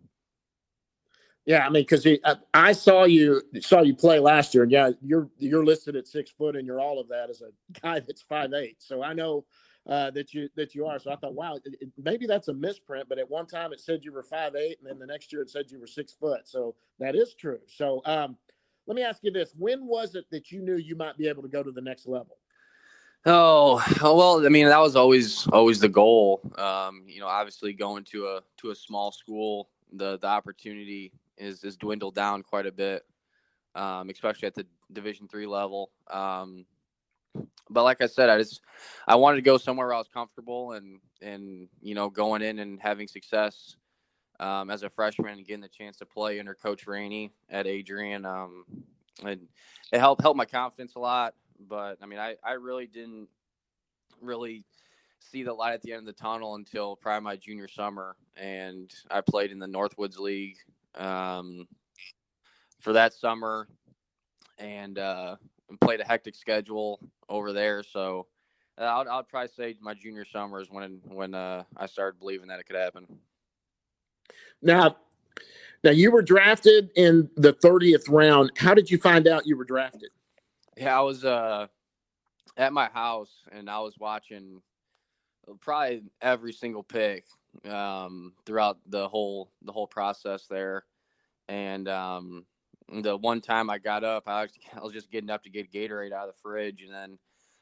[1.46, 4.90] Yeah, I mean, because I, I saw you saw you play last year, and yeah,
[5.00, 7.48] you're you're listed at six foot, and you're all of that as a
[7.80, 8.76] guy that's five eight.
[8.80, 9.46] So I know
[9.88, 10.98] uh, that you that you are.
[10.98, 13.08] So I thought, wow, it, maybe that's a misprint.
[13.08, 15.42] But at one time it said you were five eight, and then the next year
[15.42, 16.46] it said you were six foot.
[16.46, 17.60] So that is true.
[17.66, 18.36] So um,
[18.86, 21.42] let me ask you this: When was it that you knew you might be able
[21.42, 22.36] to go to the next level?
[23.26, 26.40] Oh well, I mean that was always always the goal.
[26.58, 31.64] Um, you know, obviously going to a to a small school, the the opportunity is
[31.64, 33.06] is dwindled down quite a bit,
[33.74, 35.90] um, especially at the Division three level.
[36.10, 36.64] Um,
[37.70, 38.60] but like I said, I just
[39.06, 42.58] I wanted to go somewhere where I was comfortable and and you know going in
[42.58, 43.76] and having success
[44.40, 48.24] um, as a freshman and getting the chance to play under Coach Rainey at Adrian.
[48.24, 48.64] Um,
[49.24, 49.40] it,
[49.92, 51.34] it helped helped my confidence a lot.
[51.68, 53.28] But I mean, I, I really didn't
[54.20, 54.64] really
[55.20, 58.92] see the light at the end of the tunnel until probably my junior summer, and
[59.10, 60.58] I played in the Northwoods League
[60.94, 61.66] um,
[62.80, 63.68] for that summer,
[64.58, 65.36] and uh,
[65.76, 67.82] played a hectic schedule over there.
[67.82, 68.26] So
[68.78, 72.48] uh, I'll I'll probably say my junior summer is when when uh, I started believing
[72.48, 73.06] that it could happen.
[74.62, 74.96] Now,
[75.84, 78.52] now you were drafted in the thirtieth round.
[78.56, 80.10] How did you find out you were drafted?
[80.76, 81.66] Yeah, I was uh
[82.56, 84.60] at my house and I was watching
[85.60, 87.24] probably every single pick
[87.68, 90.84] um throughout the whole the whole process there.
[91.48, 92.44] And um
[92.90, 95.72] the one time I got up, I was, I was just getting up to get
[95.72, 97.18] Gatorade out of the fridge and then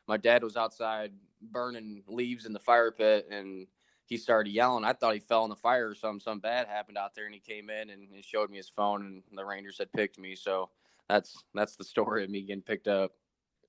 [0.07, 3.67] my dad was outside burning leaves in the fire pit and
[4.07, 4.85] he started yelling.
[4.85, 6.21] I thought he fell in the fire or something.
[6.21, 9.23] Something bad happened out there, and he came in and, and showed me his phone,
[9.29, 10.37] and the Rangers had picked me.
[10.37, 10.71] So
[11.09, 13.13] that's that's the story of me getting picked up.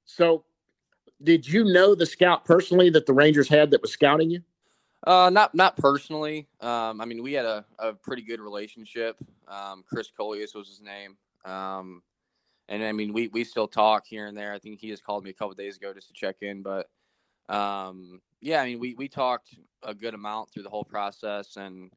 [0.06, 0.46] So
[1.24, 4.42] did you know the scout personally that the Rangers had that was scouting you?
[5.06, 6.48] Uh, not not personally.
[6.62, 9.18] Um, I mean, we had a, a pretty good relationship.
[9.48, 11.18] Um, Chris Colius was his name.
[11.48, 12.02] Um,
[12.70, 14.54] and I mean, we we still talk here and there.
[14.54, 16.62] I think he just called me a couple days ago just to check in.
[16.62, 16.88] But
[17.50, 21.92] um, yeah, I mean, we we talked a good amount through the whole process, and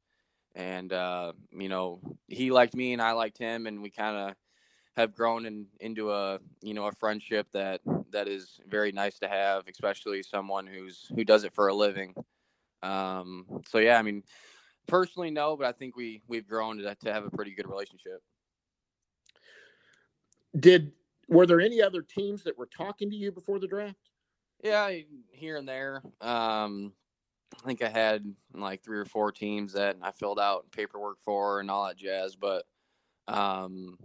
[0.54, 4.34] and uh, you know, he liked me and I liked him, and we kind of
[4.96, 7.80] have grown in, into a you know a friendship that
[8.12, 12.14] that is very nice to have, especially someone who's who does it for a living.
[12.82, 14.22] Um, so yeah, I mean,
[14.86, 18.22] personally, no, but I think we we've grown to, to have a pretty good relationship.
[20.58, 20.92] Did
[21.28, 24.10] were there any other teams that were talking to you before the draft?
[24.62, 24.90] Yeah,
[25.30, 26.02] here and there.
[26.20, 26.92] Um,
[27.62, 31.60] I think I had like three or four teams that I filled out paperwork for
[31.60, 32.36] and all that jazz.
[32.36, 32.64] But,
[33.28, 33.96] um,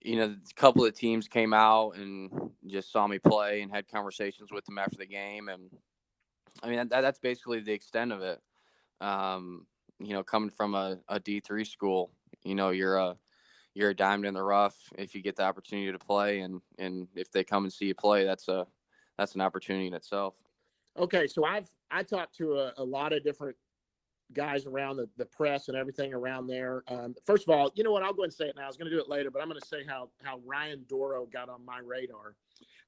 [0.00, 2.30] you know, a couple of teams came out and
[2.66, 5.48] just saw me play and had conversations with them after the game.
[5.48, 5.70] And
[6.62, 8.40] I mean, that, that's basically the extent of it.
[9.00, 9.66] Um,
[9.98, 12.10] you know, coming from a a D3 school,
[12.42, 13.16] you know, you're a,
[13.74, 16.40] you're a diamond in the rough if you get the opportunity to play.
[16.40, 18.66] And, and if they come and see you play, that's a,
[19.18, 20.34] that's an opportunity in itself.
[20.98, 23.56] Okay, so I've I talked to a, a lot of different
[24.32, 26.84] guys around the, the press and everything around there.
[26.88, 28.02] Um, first of all, you know what?
[28.02, 28.64] I'll go and say it now.
[28.64, 30.84] I was going to do it later, but I'm going to say how how Ryan
[30.88, 32.34] Dorow got on my radar.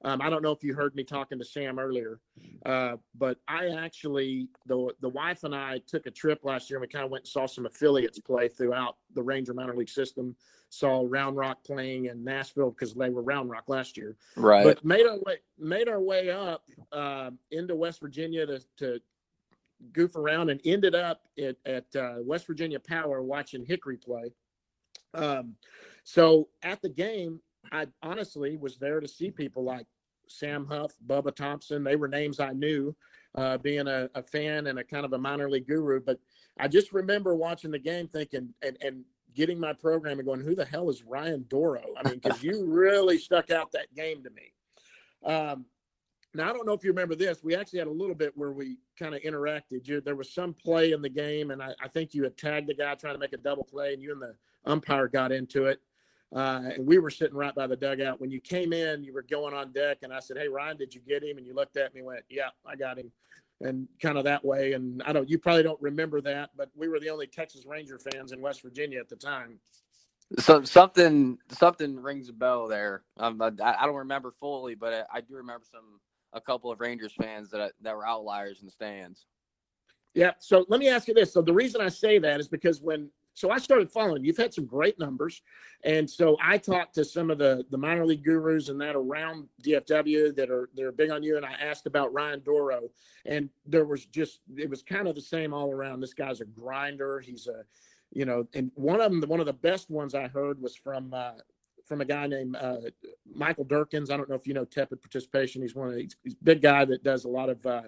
[0.05, 2.21] Um, I don't know if you heard me talking to Sam earlier,
[2.67, 6.83] uh, but I actually the the wife and I took a trip last year and
[6.83, 10.35] we kind of went and saw some affiliates play throughout the Ranger minor league system.
[10.73, 14.17] Saw Round Rock playing in Nashville because they were Round Rock last year.
[14.37, 14.65] Right.
[14.65, 18.99] But made our way made our way up uh, into West Virginia to to
[19.93, 24.33] goof around and ended up at, at uh, West Virginia Power watching Hickory play.
[25.13, 25.57] Um,
[26.05, 29.87] so at the game, I honestly was there to see people like
[30.27, 31.85] Sam Huff, Bubba Thompson.
[31.85, 32.97] They were names I knew,
[33.35, 36.01] uh, being a, a, fan and a kind of a minor league guru.
[36.01, 36.19] But
[36.59, 39.05] I just remember watching the game, thinking and and
[39.35, 42.65] getting my program and going, "Who the hell is Ryan Dorow?" I mean, because you
[42.65, 44.53] really stuck out that game to me.
[45.25, 45.67] Um,
[46.35, 47.43] now I don't know if you remember this.
[47.43, 49.87] We actually had a little bit where we kind of interacted.
[49.87, 52.69] You, there was some play in the game, and I, I, think you had tagged
[52.69, 55.67] the guy trying to make a double play, and you and the umpire got into
[55.67, 55.81] it.
[56.35, 58.19] Uh, and we were sitting right by the dugout.
[58.19, 60.95] When you came in, you were going on deck, and I said, "Hey Ryan, did
[60.95, 63.13] you get him?" And you looked at me and went, "Yeah, I got him."
[63.63, 64.75] And kind of that way.
[64.75, 65.31] And I don't.
[65.31, 68.63] You probably don't remember that, but we were the only Texas Ranger fans in West
[68.63, 69.61] Virginia at the time.
[70.39, 73.03] So something something rings a bell there.
[73.19, 76.01] Um, I, I don't remember fully, but I, I do remember some
[76.33, 79.27] a couple of Rangers fans that that were outliers in the stands.
[80.15, 80.33] Yeah.
[80.39, 81.33] So let me ask you this.
[81.33, 84.25] So the reason I say that is because when so I started following.
[84.25, 85.43] You've had some great numbers,
[85.85, 89.49] and so I talked to some of the the minor league gurus and that around
[89.63, 91.37] DFW that are they're big on you.
[91.37, 92.91] And I asked about Ryan Dorow,
[93.25, 96.01] and there was just it was kind of the same all around.
[96.01, 97.21] This guy's a grinder.
[97.21, 97.65] He's a
[98.13, 101.15] you know, and one of them, one of the best ones I heard was from
[101.15, 101.33] uh,
[101.87, 102.77] from a guy named uh,
[103.35, 104.11] Michael Durkins.
[104.11, 105.63] I don't know if you know Tepid Participation.
[105.63, 107.65] He's one of these he's big guy that does a lot of.
[107.65, 107.83] Uh,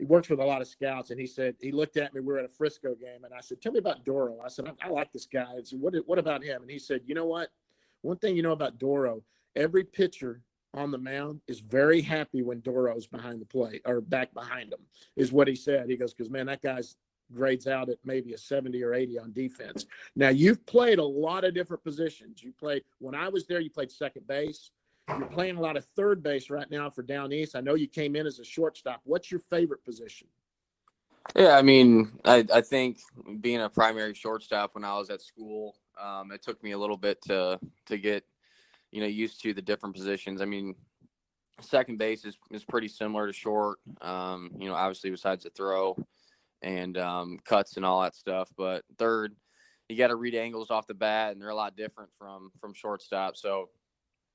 [0.00, 2.20] he works with a lot of scouts, and he said he looked at me.
[2.20, 4.66] We were at a Frisco game, and I said, "Tell me about Dorow." I said,
[4.66, 5.94] "I, I like this guy." I said, "What?
[6.06, 7.50] What about him?" And he said, "You know what?
[8.00, 9.22] One thing you know about Dorow,
[9.56, 10.40] every pitcher
[10.72, 14.80] on the mound is very happy when Dorow's behind the plate or back behind him."
[15.16, 15.90] Is what he said.
[15.90, 16.96] He goes, "Because man, that guy's
[17.34, 19.86] grades out at maybe a 70 or 80 on defense.
[20.16, 22.42] Now, you've played a lot of different positions.
[22.42, 24.72] You played, when I was there, you played second base.
[25.18, 27.56] You're playing a lot of third base right now for Down East.
[27.56, 29.00] I know you came in as a shortstop.
[29.04, 30.28] What's your favorite position?
[31.36, 32.98] Yeah, I mean, I, I think
[33.40, 36.96] being a primary shortstop when I was at school, um, it took me a little
[36.96, 38.24] bit to to get,
[38.90, 40.40] you know, used to the different positions.
[40.40, 40.74] I mean,
[41.60, 43.78] second base is, is pretty similar to short.
[44.00, 45.96] Um, you know, obviously besides the throw,
[46.62, 48.48] and um, cuts and all that stuff.
[48.56, 49.36] But third,
[49.88, 52.72] you got to read angles off the bat, and they're a lot different from from
[52.74, 53.36] shortstop.
[53.36, 53.68] So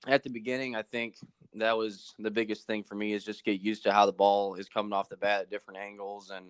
[0.08, 1.16] at the beginning, I think
[1.56, 4.56] that was the biggest thing for me is just get used to how the ball
[4.56, 6.48] is coming off the bat at different angles and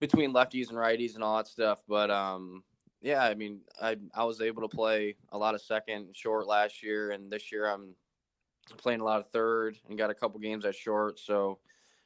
[0.00, 1.80] between lefties and righties and all that stuff.
[1.88, 2.62] But um,
[3.02, 6.82] yeah, I mean, I I was able to play a lot of second short last
[6.82, 7.94] year, and this year I'm
[8.76, 11.18] playing a lot of third and got a couple games at short.
[11.18, 11.58] So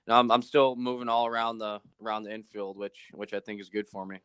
[0.09, 3.69] I'm I'm still moving all around the around the infield, which which I think is
[3.69, 4.19] good for me.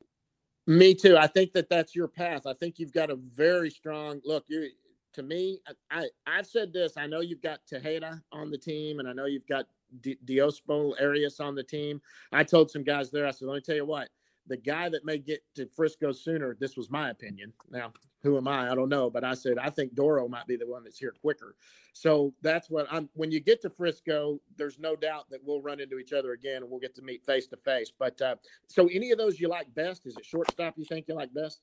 [0.66, 1.16] Me too.
[1.18, 2.46] I think that that's your path.
[2.46, 4.44] I think you've got a very strong look.
[4.48, 4.70] You
[5.18, 5.60] to me,
[5.92, 6.98] I, I have said this.
[6.98, 9.68] I know you've got Tejeda on the team, and I know you've got
[10.02, 12.02] Di- Diosbel Arias on the team.
[12.32, 13.28] I told some guys there.
[13.28, 14.10] I said, let me tell you what.
[14.48, 16.58] the guy that may get to Frisco sooner.
[16.60, 17.54] This was my opinion.
[17.70, 18.72] Now, who am I?
[18.72, 21.14] I don't know, but I said I think Dorow might be the one that's here
[21.22, 21.56] quicker.
[21.94, 23.10] So that's what I'm.
[23.14, 26.64] When you get to Frisco, there's no doubt that we'll run into each other again
[26.64, 27.92] and we'll get to meet face to face.
[27.98, 28.36] But uh,
[28.68, 30.06] so, any of those you like best?
[30.06, 31.62] Is it shortstop you think you like best?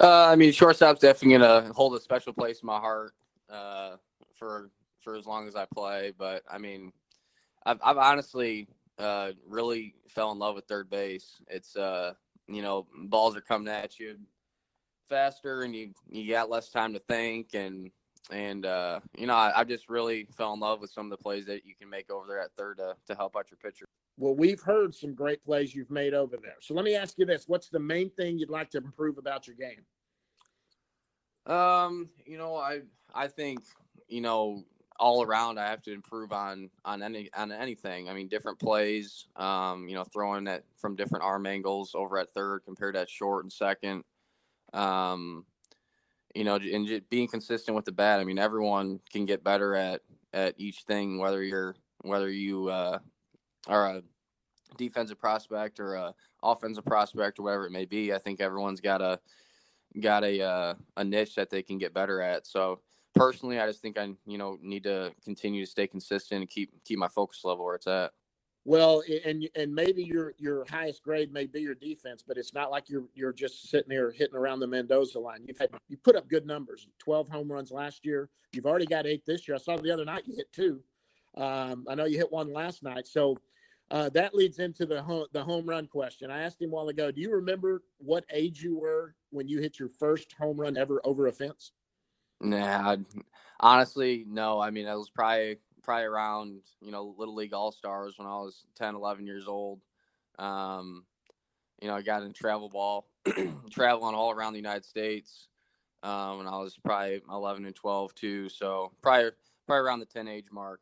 [0.00, 3.14] Uh, I mean, shortstop's definitely gonna hold a special place in my heart
[3.50, 3.96] uh,
[4.34, 4.70] for
[5.00, 6.12] for as long as I play.
[6.16, 6.92] But I mean,
[7.66, 8.68] I've, I've honestly
[8.98, 11.36] uh, really fell in love with third base.
[11.48, 12.14] It's uh,
[12.48, 14.16] you know, balls are coming at you
[15.08, 17.90] faster, and you you got less time to think, and
[18.30, 21.22] and uh, you know, I, I just really fell in love with some of the
[21.22, 23.84] plays that you can make over there at third to to help out your pitcher.
[24.16, 26.56] Well, we've heard some great plays you've made over there.
[26.60, 29.46] So let me ask you this: What's the main thing you'd like to improve about
[29.46, 29.84] your game?
[31.46, 32.80] Um, you know, I
[33.14, 33.60] I think
[34.08, 34.64] you know
[34.98, 38.08] all around I have to improve on on any on anything.
[38.08, 39.26] I mean, different plays.
[39.36, 43.10] Um, you know, throwing it from different arm angles over at third compared to at
[43.10, 44.04] short and second.
[44.72, 45.44] Um,
[46.34, 48.20] you know, and just being consistent with the bat.
[48.20, 52.98] I mean, everyone can get better at at each thing, whether you're whether you uh,
[53.68, 54.02] are a
[54.76, 58.12] defensive prospect or a offensive prospect or whatever it may be.
[58.12, 59.20] I think everyone's got a
[60.00, 62.46] got a uh, a niche that they can get better at.
[62.46, 62.80] So
[63.14, 66.70] personally, I just think I you know need to continue to stay consistent and keep
[66.84, 68.12] keep my focus level where it's at.
[68.66, 72.70] Well, and and maybe your your highest grade may be your defense, but it's not
[72.70, 75.44] like you're you're just sitting there hitting around the Mendoza line.
[75.46, 78.30] You've had you put up good numbers, twelve home runs last year.
[78.52, 79.56] You've already got eight this year.
[79.56, 80.80] I saw the other night you hit two.
[81.36, 83.06] Um, I know you hit one last night.
[83.06, 83.36] So
[83.90, 86.30] uh, that leads into the home, the home run question.
[86.30, 87.10] I asked him a while ago.
[87.10, 91.00] Do you remember what age you were when you hit your first home run ever
[91.04, 91.72] over a fence?
[92.40, 92.96] Nah,
[93.60, 94.60] honestly, no.
[94.60, 98.36] I mean, I was probably probably around you know little league all stars when I
[98.38, 99.80] was 10, 11 years old.
[100.38, 101.04] Um,
[101.80, 103.06] you know, I got in travel ball,
[103.70, 105.48] traveling all around the United States.
[106.02, 108.48] Um, when I was probably 11 and 12 too.
[108.50, 109.30] So probably
[109.66, 110.80] probably around the 10 age mark.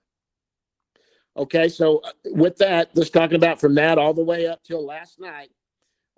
[1.36, 4.84] Okay, so uh, with that, just talking about from that all the way up till
[4.84, 5.50] last night,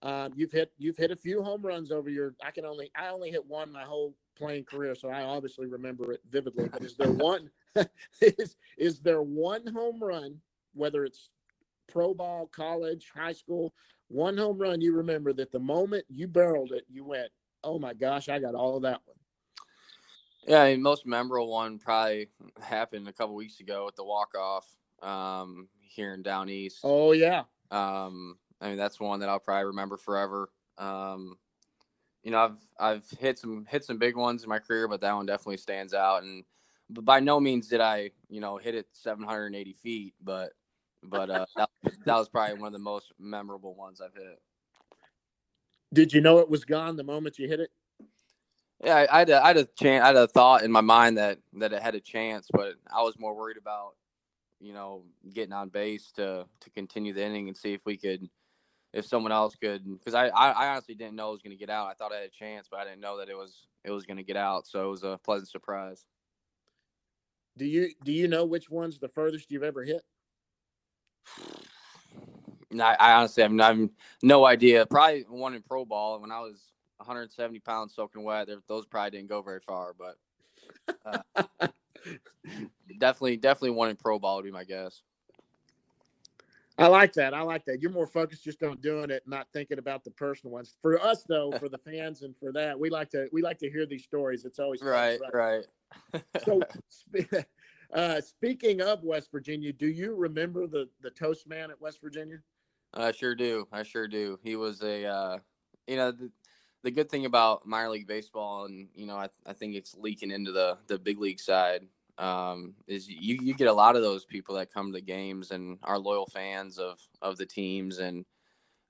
[0.03, 2.35] um, you've hit you've hit a few home runs over your.
[2.43, 6.13] I can only I only hit one my whole playing career, so I obviously remember
[6.13, 6.69] it vividly.
[6.69, 7.51] But is there one
[8.21, 10.39] is is there one home run,
[10.75, 11.31] whether it's
[11.89, 13.75] pro ball, college, high school,
[14.09, 17.31] one home run you remember that the moment you barreled it, you went,
[17.63, 19.17] "Oh my gosh, I got all of that one."
[20.47, 22.29] Yeah, I mean, most memorable one probably
[22.61, 24.67] happened a couple weeks ago with the walk off
[25.03, 26.81] um, here in down east.
[26.83, 27.45] Oh yeah.
[27.71, 30.51] Um, I mean that's one that I'll probably remember forever.
[30.79, 31.37] Um,
[32.23, 35.15] you know, I've I've hit some hit some big ones in my career, but that
[35.15, 36.23] one definitely stands out.
[36.23, 36.45] And
[36.91, 40.53] but by no means did I, you know, hit it 780 feet, but
[41.03, 41.71] but uh, that,
[42.07, 44.41] that was probably one of the most memorable ones I've hit.
[45.93, 47.71] Did you know it was gone the moment you hit it?
[48.83, 50.03] Yeah, I, I had a, I had a chance.
[50.03, 53.03] I had a thought in my mind that that it had a chance, but I
[53.03, 53.95] was more worried about
[54.65, 58.29] you know, getting on base to to continue the inning and see if we could,
[58.95, 61.61] if someone else could, because I, I, I honestly didn't know it was going to
[61.61, 61.89] get out.
[61.89, 64.05] I thought I had a chance, but I didn't know that it was it was
[64.07, 64.67] going to get out.
[64.67, 66.05] So it was a pleasant surprise.
[67.57, 70.03] Do you do you know which one's the furthest you've ever hit?
[72.81, 73.89] I, I honestly have no, have
[74.23, 74.85] no idea.
[74.87, 78.49] Probably one in pro ball when I was 170 pounds soaking wet.
[78.67, 80.17] Those probably didn't go very far, but.
[81.07, 81.43] Uh,
[82.99, 85.03] definitely, definitely one in pro ball would be my guess.
[86.77, 87.35] I like that.
[87.35, 87.81] I like that.
[87.81, 90.75] You're more focused just on doing it, not thinking about the personal ones.
[90.83, 93.71] For us, though, for the fans and for that, we like to we like to
[93.71, 94.45] hear these stories.
[94.45, 95.65] It's always right, right.
[96.45, 96.61] So,
[97.95, 102.39] uh, speaking of West Virginia, do you remember the the toast man at West Virginia?
[102.93, 103.67] I sure do.
[103.73, 104.39] I sure do.
[104.43, 105.39] He was a, uh,
[105.89, 106.31] you know, the,
[106.85, 110.31] the good thing about minor league baseball, and you know, I, I think it's leaking
[110.31, 111.87] into the the big league side
[112.19, 115.51] um, is you, you get a lot of those people that come to the games
[115.51, 118.25] and are loyal fans of of the teams and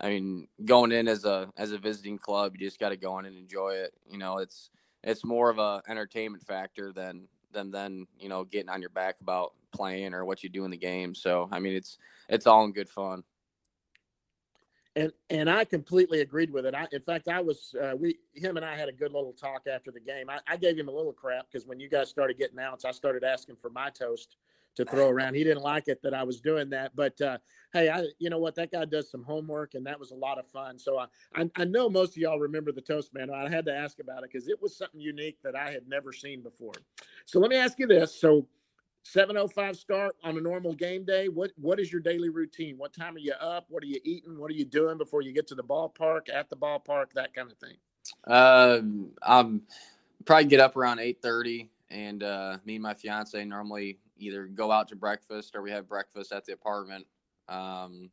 [0.00, 3.18] I mean going in as a as a visiting club you just got to go
[3.18, 4.70] in and enjoy it you know it's
[5.04, 9.16] it's more of a entertainment factor than than then you know getting on your back
[9.20, 11.98] about playing or what you do in the game so I mean it's
[12.28, 13.22] it's all in good fun
[14.96, 16.74] and and I completely agreed with it.
[16.74, 19.62] I, in fact, I was uh, we him and I had a good little talk
[19.66, 20.30] after the game.
[20.30, 22.92] I, I gave him a little crap because when you guys started getting outs, I
[22.92, 24.36] started asking for my toast
[24.76, 25.34] to throw around.
[25.34, 27.38] He didn't like it that I was doing that, but uh,
[27.72, 30.38] hey, I you know what that guy does some homework, and that was a lot
[30.38, 30.78] of fun.
[30.78, 33.30] So I I, I know most of y'all remember the toast man.
[33.30, 36.12] I had to ask about it because it was something unique that I had never
[36.12, 36.74] seen before.
[37.26, 38.46] So let me ask you this: so
[39.06, 41.28] 7:05 start on a normal game day.
[41.28, 42.78] What what is your daily routine?
[42.78, 43.66] What time are you up?
[43.68, 44.38] What are you eating?
[44.38, 46.32] What are you doing before you get to the ballpark?
[46.32, 47.76] At the ballpark, that kind of thing.
[48.26, 48.80] Uh,
[49.22, 49.62] I'm
[50.24, 54.70] probably get up around eight thirty, and uh, me and my fiance normally either go
[54.70, 57.06] out to breakfast or we have breakfast at the apartment.
[57.48, 58.10] Um,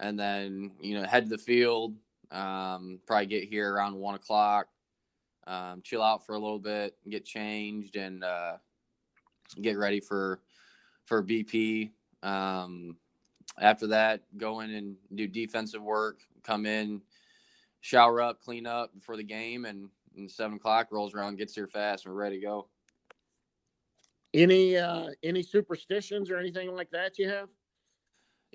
[0.00, 1.94] and then you know head to the field.
[2.30, 4.68] Um, probably get here around one o'clock.
[5.46, 8.56] Um, chill out for a little bit, get changed, and uh,
[9.60, 10.40] get ready for
[11.04, 11.90] for BP.
[12.22, 12.96] Um,
[13.60, 16.20] after that, go in and do defensive work.
[16.42, 17.02] Come in,
[17.80, 21.66] shower up, clean up before the game, and, and seven o'clock rolls around, gets here
[21.66, 22.68] fast, and we're ready to go.
[24.34, 27.48] Any uh, any superstitions or anything like that you have?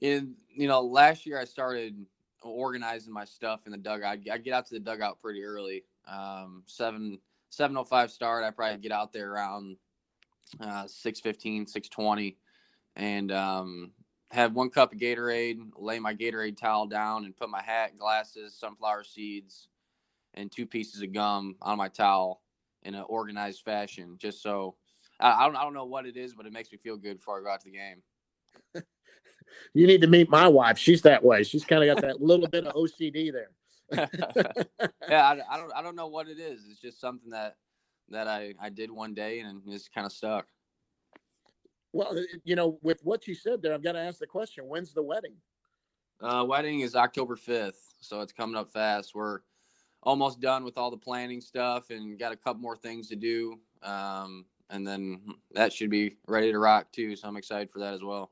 [0.02, 2.06] In you know, last year I started
[2.42, 4.20] organizing my stuff in the dugout.
[4.32, 5.84] I get out to the dugout pretty early.
[6.08, 7.20] Um, seven
[7.50, 8.44] seven oh five start.
[8.44, 9.78] I probably get out there around
[10.60, 12.38] uh, 615, 620,
[12.96, 13.92] and um,
[14.32, 18.58] have one cup of Gatorade, lay my Gatorade towel down, and put my hat, glasses,
[18.58, 19.68] sunflower seeds,
[20.34, 22.42] and two pieces of gum on my towel
[22.84, 24.76] in an organized fashion, just so
[25.20, 27.40] I, don't I don't know what it is, but it makes me feel good before
[27.40, 28.04] I go out to the game.
[29.74, 30.78] you need to meet my wife.
[30.78, 31.44] She's that way.
[31.44, 33.52] She's kind of got that little bit of OCD there.
[35.10, 36.66] yeah, I, I, don't I don't know what it is.
[36.70, 37.56] It's just something that
[38.10, 40.46] that I I did one day and it's kind of stuck.
[41.94, 44.94] Well, you know, with what you said there, I've got to ask the question: When's
[44.94, 45.36] the wedding?
[46.22, 49.16] Uh, wedding is October fifth, so it's coming up fast.
[49.16, 49.40] We're
[50.04, 53.60] almost done with all the planning stuff and got a couple more things to do.
[53.84, 55.22] Um, and then
[55.54, 57.16] that should be ready to rock too.
[57.16, 58.32] So I'm excited for that as well.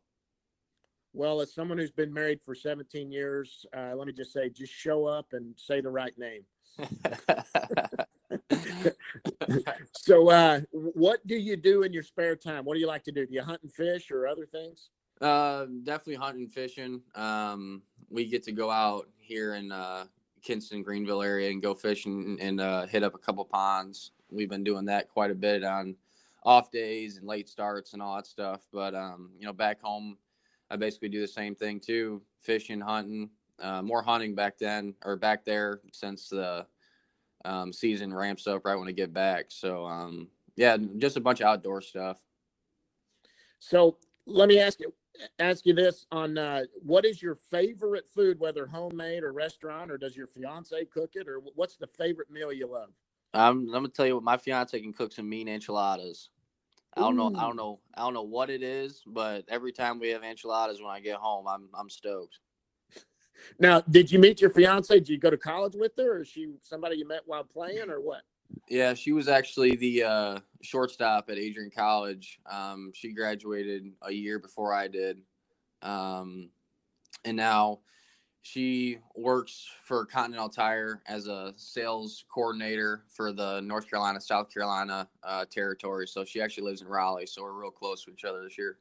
[1.14, 4.74] Well, as someone who's been married for 17 years, uh, let me just say, just
[4.74, 6.44] show up and say the right name.
[9.94, 12.66] so, uh, what do you do in your spare time?
[12.66, 13.26] What do you like to do?
[13.26, 14.90] Do you hunt and fish or other things?
[15.22, 17.02] Uh, definitely hunting fishing.
[17.16, 20.06] Um, we get to go out here in uh,
[20.42, 24.12] Kinston, Greenville area and go fishing and uh, hit up a couple ponds.
[24.30, 25.96] We've been doing that quite a bit on
[26.46, 28.62] off days and late starts and all that stuff.
[28.72, 30.18] But um, you know, back home,
[30.70, 33.30] I basically do the same thing too: fishing, hunting.
[33.60, 36.68] Uh, more hunting back then or back there since the
[37.46, 39.46] um, season ramps up right when I get back.
[39.50, 42.20] So um, yeah, just a bunch of outdoor stuff.
[43.60, 44.94] So let me ask you
[45.40, 49.98] ask you this on uh, what is your favorite food, whether homemade or restaurant, or
[49.98, 52.90] does your fiance cook it, or what's the favorite meal you love?
[53.34, 56.30] I'm, I'm gonna tell you what my fiance can cook some mean enchiladas.
[56.98, 57.34] I don't know.
[57.36, 57.80] I don't know.
[57.96, 61.16] I don't know what it is, but every time we have enchiladas when I get
[61.16, 62.40] home, I'm I'm stoked.
[63.60, 64.94] Now, did you meet your fiance?
[64.94, 67.90] Did you go to college with her, or is she somebody you met while playing,
[67.90, 68.22] or what?
[68.70, 72.40] Yeah, she was actually the uh, shortstop at Adrian College.
[72.50, 75.20] Um, she graduated a year before I did,
[75.82, 76.50] um,
[77.26, 77.80] and now
[78.46, 85.10] she works for Continental Tire as a sales coordinator for the North Carolina, South Carolina
[85.24, 86.08] uh, territory.
[86.08, 87.26] So she actually lives in Raleigh.
[87.26, 88.78] So we're real close to each other this year.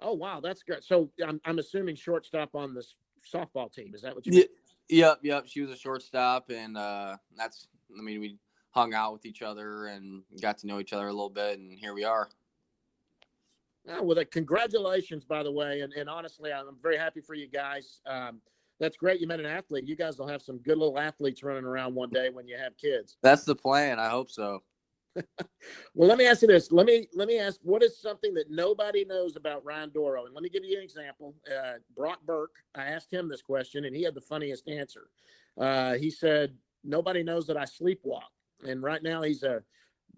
[0.00, 0.84] Oh wow, that's good.
[0.84, 2.84] So I'm I'm assuming shortstop on the
[3.26, 3.94] softball team.
[3.94, 4.32] Is that what you?
[4.34, 4.44] Yeah,
[4.90, 5.44] yep, yep.
[5.46, 7.66] She was a shortstop, and uh, that's.
[7.98, 8.36] I mean, we
[8.72, 11.78] hung out with each other and got to know each other a little bit, and
[11.78, 12.28] here we are.
[13.90, 18.00] Oh, well, congratulations, by the way, and, and honestly, I'm very happy for you guys.
[18.06, 18.40] Um,
[18.80, 19.20] that's great.
[19.20, 19.86] You met an athlete.
[19.86, 22.76] You guys will have some good little athletes running around one day when you have
[22.76, 23.16] kids.
[23.22, 23.98] That's the plan.
[23.98, 24.60] I hope so.
[25.94, 26.70] well, let me ask you this.
[26.70, 27.58] Let me let me ask.
[27.62, 30.26] What is something that nobody knows about Ryan Dorow?
[30.26, 31.34] And let me give you an example.
[31.50, 32.54] Uh, Brock Burke.
[32.76, 35.08] I asked him this question, and he had the funniest answer.
[35.60, 38.30] Uh, he said, "Nobody knows that I sleepwalk."
[38.64, 39.62] And right now, he's a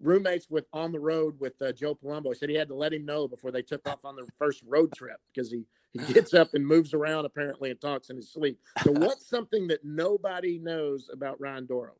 [0.01, 2.29] roommates with on the road with uh, Joe Palumbo.
[2.29, 4.63] He said he had to let him know before they took off on their first
[4.65, 8.31] road trip because he he gets up and moves around apparently and talks in his
[8.31, 8.59] sleep.
[8.83, 11.95] So what's something that nobody knows about Ryan Dorow?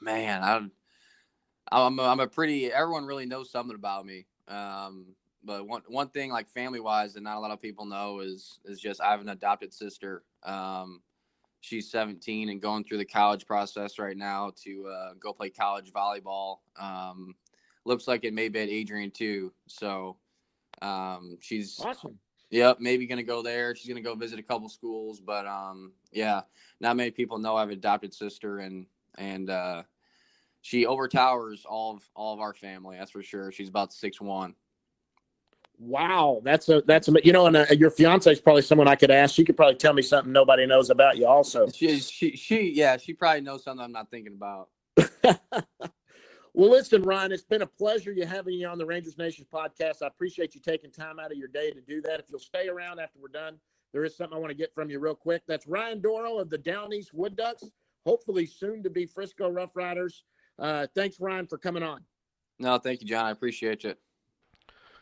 [0.00, 0.72] Man, I'm
[1.72, 4.26] I'm a, I'm a pretty everyone really knows something about me.
[4.48, 5.06] Um,
[5.42, 8.58] but one one thing like family wise that not a lot of people know is
[8.64, 10.22] is just I have an adopted sister.
[10.42, 11.02] Um,
[11.66, 15.92] she's 17 and going through the college process right now to uh, go play college
[15.92, 16.58] volleyball.
[16.78, 17.34] Um,
[17.84, 19.52] looks like it may be at Adrian too.
[19.66, 20.16] So
[20.80, 22.18] um, she's awesome.
[22.50, 23.74] Yep, maybe gonna go there.
[23.74, 26.42] She's gonna go visit a couple schools, but um, yeah,
[26.78, 28.86] not many people know I have an adopted sister, and
[29.18, 29.82] and uh,
[30.62, 32.96] she overtowers all of all of our family.
[32.98, 33.50] That's for sure.
[33.50, 34.54] She's about six one.
[35.78, 38.94] Wow, that's a that's a you know, and uh, your fiance is probably someone I
[38.94, 39.34] could ask.
[39.34, 41.26] She could probably tell me something nobody knows about you.
[41.26, 44.68] Also, she she she yeah, she probably knows something I'm not thinking about.
[46.56, 50.00] Well, listen, Ryan, it's been a pleasure you having you on the Rangers Nation podcast.
[50.00, 52.18] I appreciate you taking time out of your day to do that.
[52.18, 53.58] If you'll stay around after we're done,
[53.92, 55.42] there is something I want to get from you real quick.
[55.46, 57.64] That's Ryan Dorow of the Down East Wood Ducks,
[58.06, 60.24] hopefully soon to be Frisco Rough Riders.
[60.58, 62.00] Uh, thanks, Ryan, for coming on.
[62.58, 63.26] No, thank you, John.
[63.26, 63.98] I appreciate it.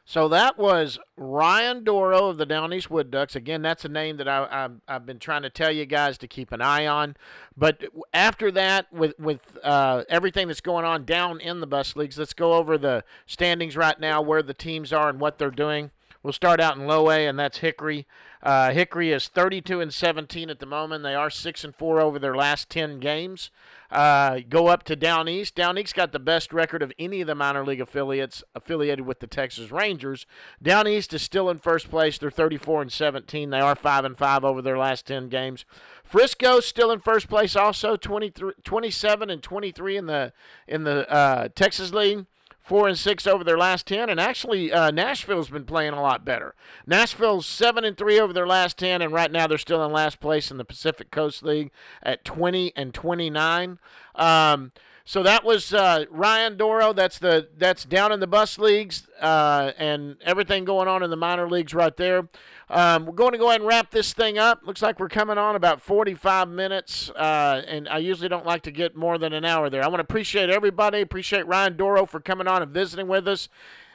[0.06, 3.34] So that was Ryan Dorow of the Down East Wood Ducks.
[3.34, 6.28] Again, that's a name that I, I, have been trying to tell you guys to
[6.28, 7.16] keep an eye on.
[7.56, 12.18] But after that, with with uh, everything that's going on down in the bus leagues,
[12.18, 15.90] let's go over the standings right now, where the teams are and what they're doing.
[16.24, 18.06] We'll start out in low A, and that's Hickory.
[18.42, 21.02] Uh, Hickory is 32 and 17 at the moment.
[21.02, 23.50] They are six and four over their last 10 games.
[23.90, 25.54] Uh, go up to Down East.
[25.54, 29.20] Down East got the best record of any of the minor league affiliates affiliated with
[29.20, 30.24] the Texas Rangers.
[30.62, 32.16] Down East is still in first place.
[32.16, 33.50] They're 34 and 17.
[33.50, 35.66] They are five and five over their last 10 games.
[36.02, 40.32] Frisco still in first place, also 23, 27 and 23 in the
[40.66, 42.24] in the uh, Texas League
[42.64, 46.24] four and six over their last ten, and actually uh, Nashville's been playing a lot
[46.24, 46.54] better.
[46.86, 50.18] Nashville's seven and three over their last ten, and right now they're still in last
[50.18, 51.70] place in the Pacific Coast League
[52.02, 53.78] at twenty and twenty nine.
[54.14, 54.72] Um,
[55.06, 56.94] so that was uh, Ryan Dorow.
[56.94, 61.16] That's the that's down in the bus leagues uh, and everything going on in the
[61.16, 62.28] minor leagues right there.
[62.70, 64.62] Um, we're going to go ahead and wrap this thing up.
[64.64, 68.70] Looks like we're coming on about 45 minutes, uh, and I usually don't like to
[68.70, 69.84] get more than an hour there.
[69.84, 71.02] I want to appreciate everybody.
[71.02, 73.50] Appreciate Ryan Dorow for coming on and visiting with us.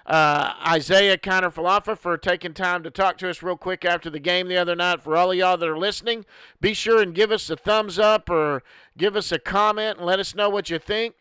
[0.05, 4.47] Uh, Isiah Kiner-Falefa for taking time to talk to us real quick after the game
[4.47, 5.01] the other night.
[5.01, 6.25] For all of y'all that are listening,
[6.59, 8.63] be sure and give us a thumbs up or
[8.97, 11.15] give us a comment and let us know what you think.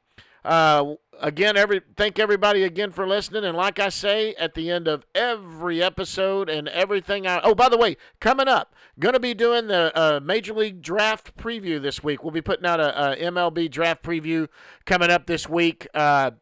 [0.45, 3.45] Uh, again, every thank everybody again for listening.
[3.45, 7.68] And like I say at the end of every episode and everything, I oh by
[7.68, 12.22] the way, coming up, gonna be doing the uh, Major League Draft preview this week.
[12.22, 14.49] We'll be putting out a, a MLB Draft preview
[14.87, 15.87] coming up this week.
[15.93, 16.33] Uh,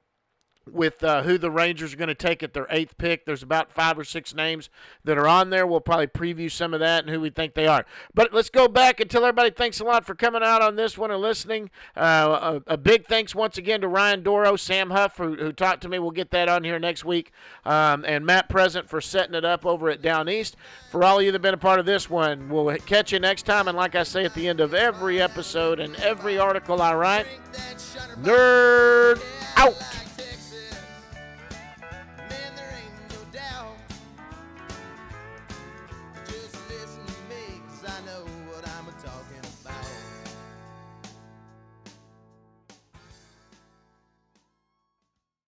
[0.70, 3.24] with uh, who the Rangers are going to take at their eighth pick.
[3.24, 4.68] There's about five or six names
[5.04, 5.66] that are on there.
[5.66, 7.86] We'll probably preview some of that and who we think they are.
[8.14, 10.98] But let's go back and tell everybody thanks a lot for coming out on this
[10.98, 11.70] one and listening.
[11.96, 15.82] Uh, a, a, big thanks once again to Ryan Dorow, Sam Huff, who, who, talked
[15.82, 15.98] to me.
[15.98, 17.32] We'll get that on here next week.
[17.64, 20.56] Um, and Matt Present for setting it up over at Down East.
[20.90, 23.20] For all of you that have been a part of this one, we'll catch you
[23.20, 23.68] next time.
[23.68, 27.26] And like I say at the end of every episode and every article I write,
[28.22, 29.22] nerd
[29.56, 30.05] out.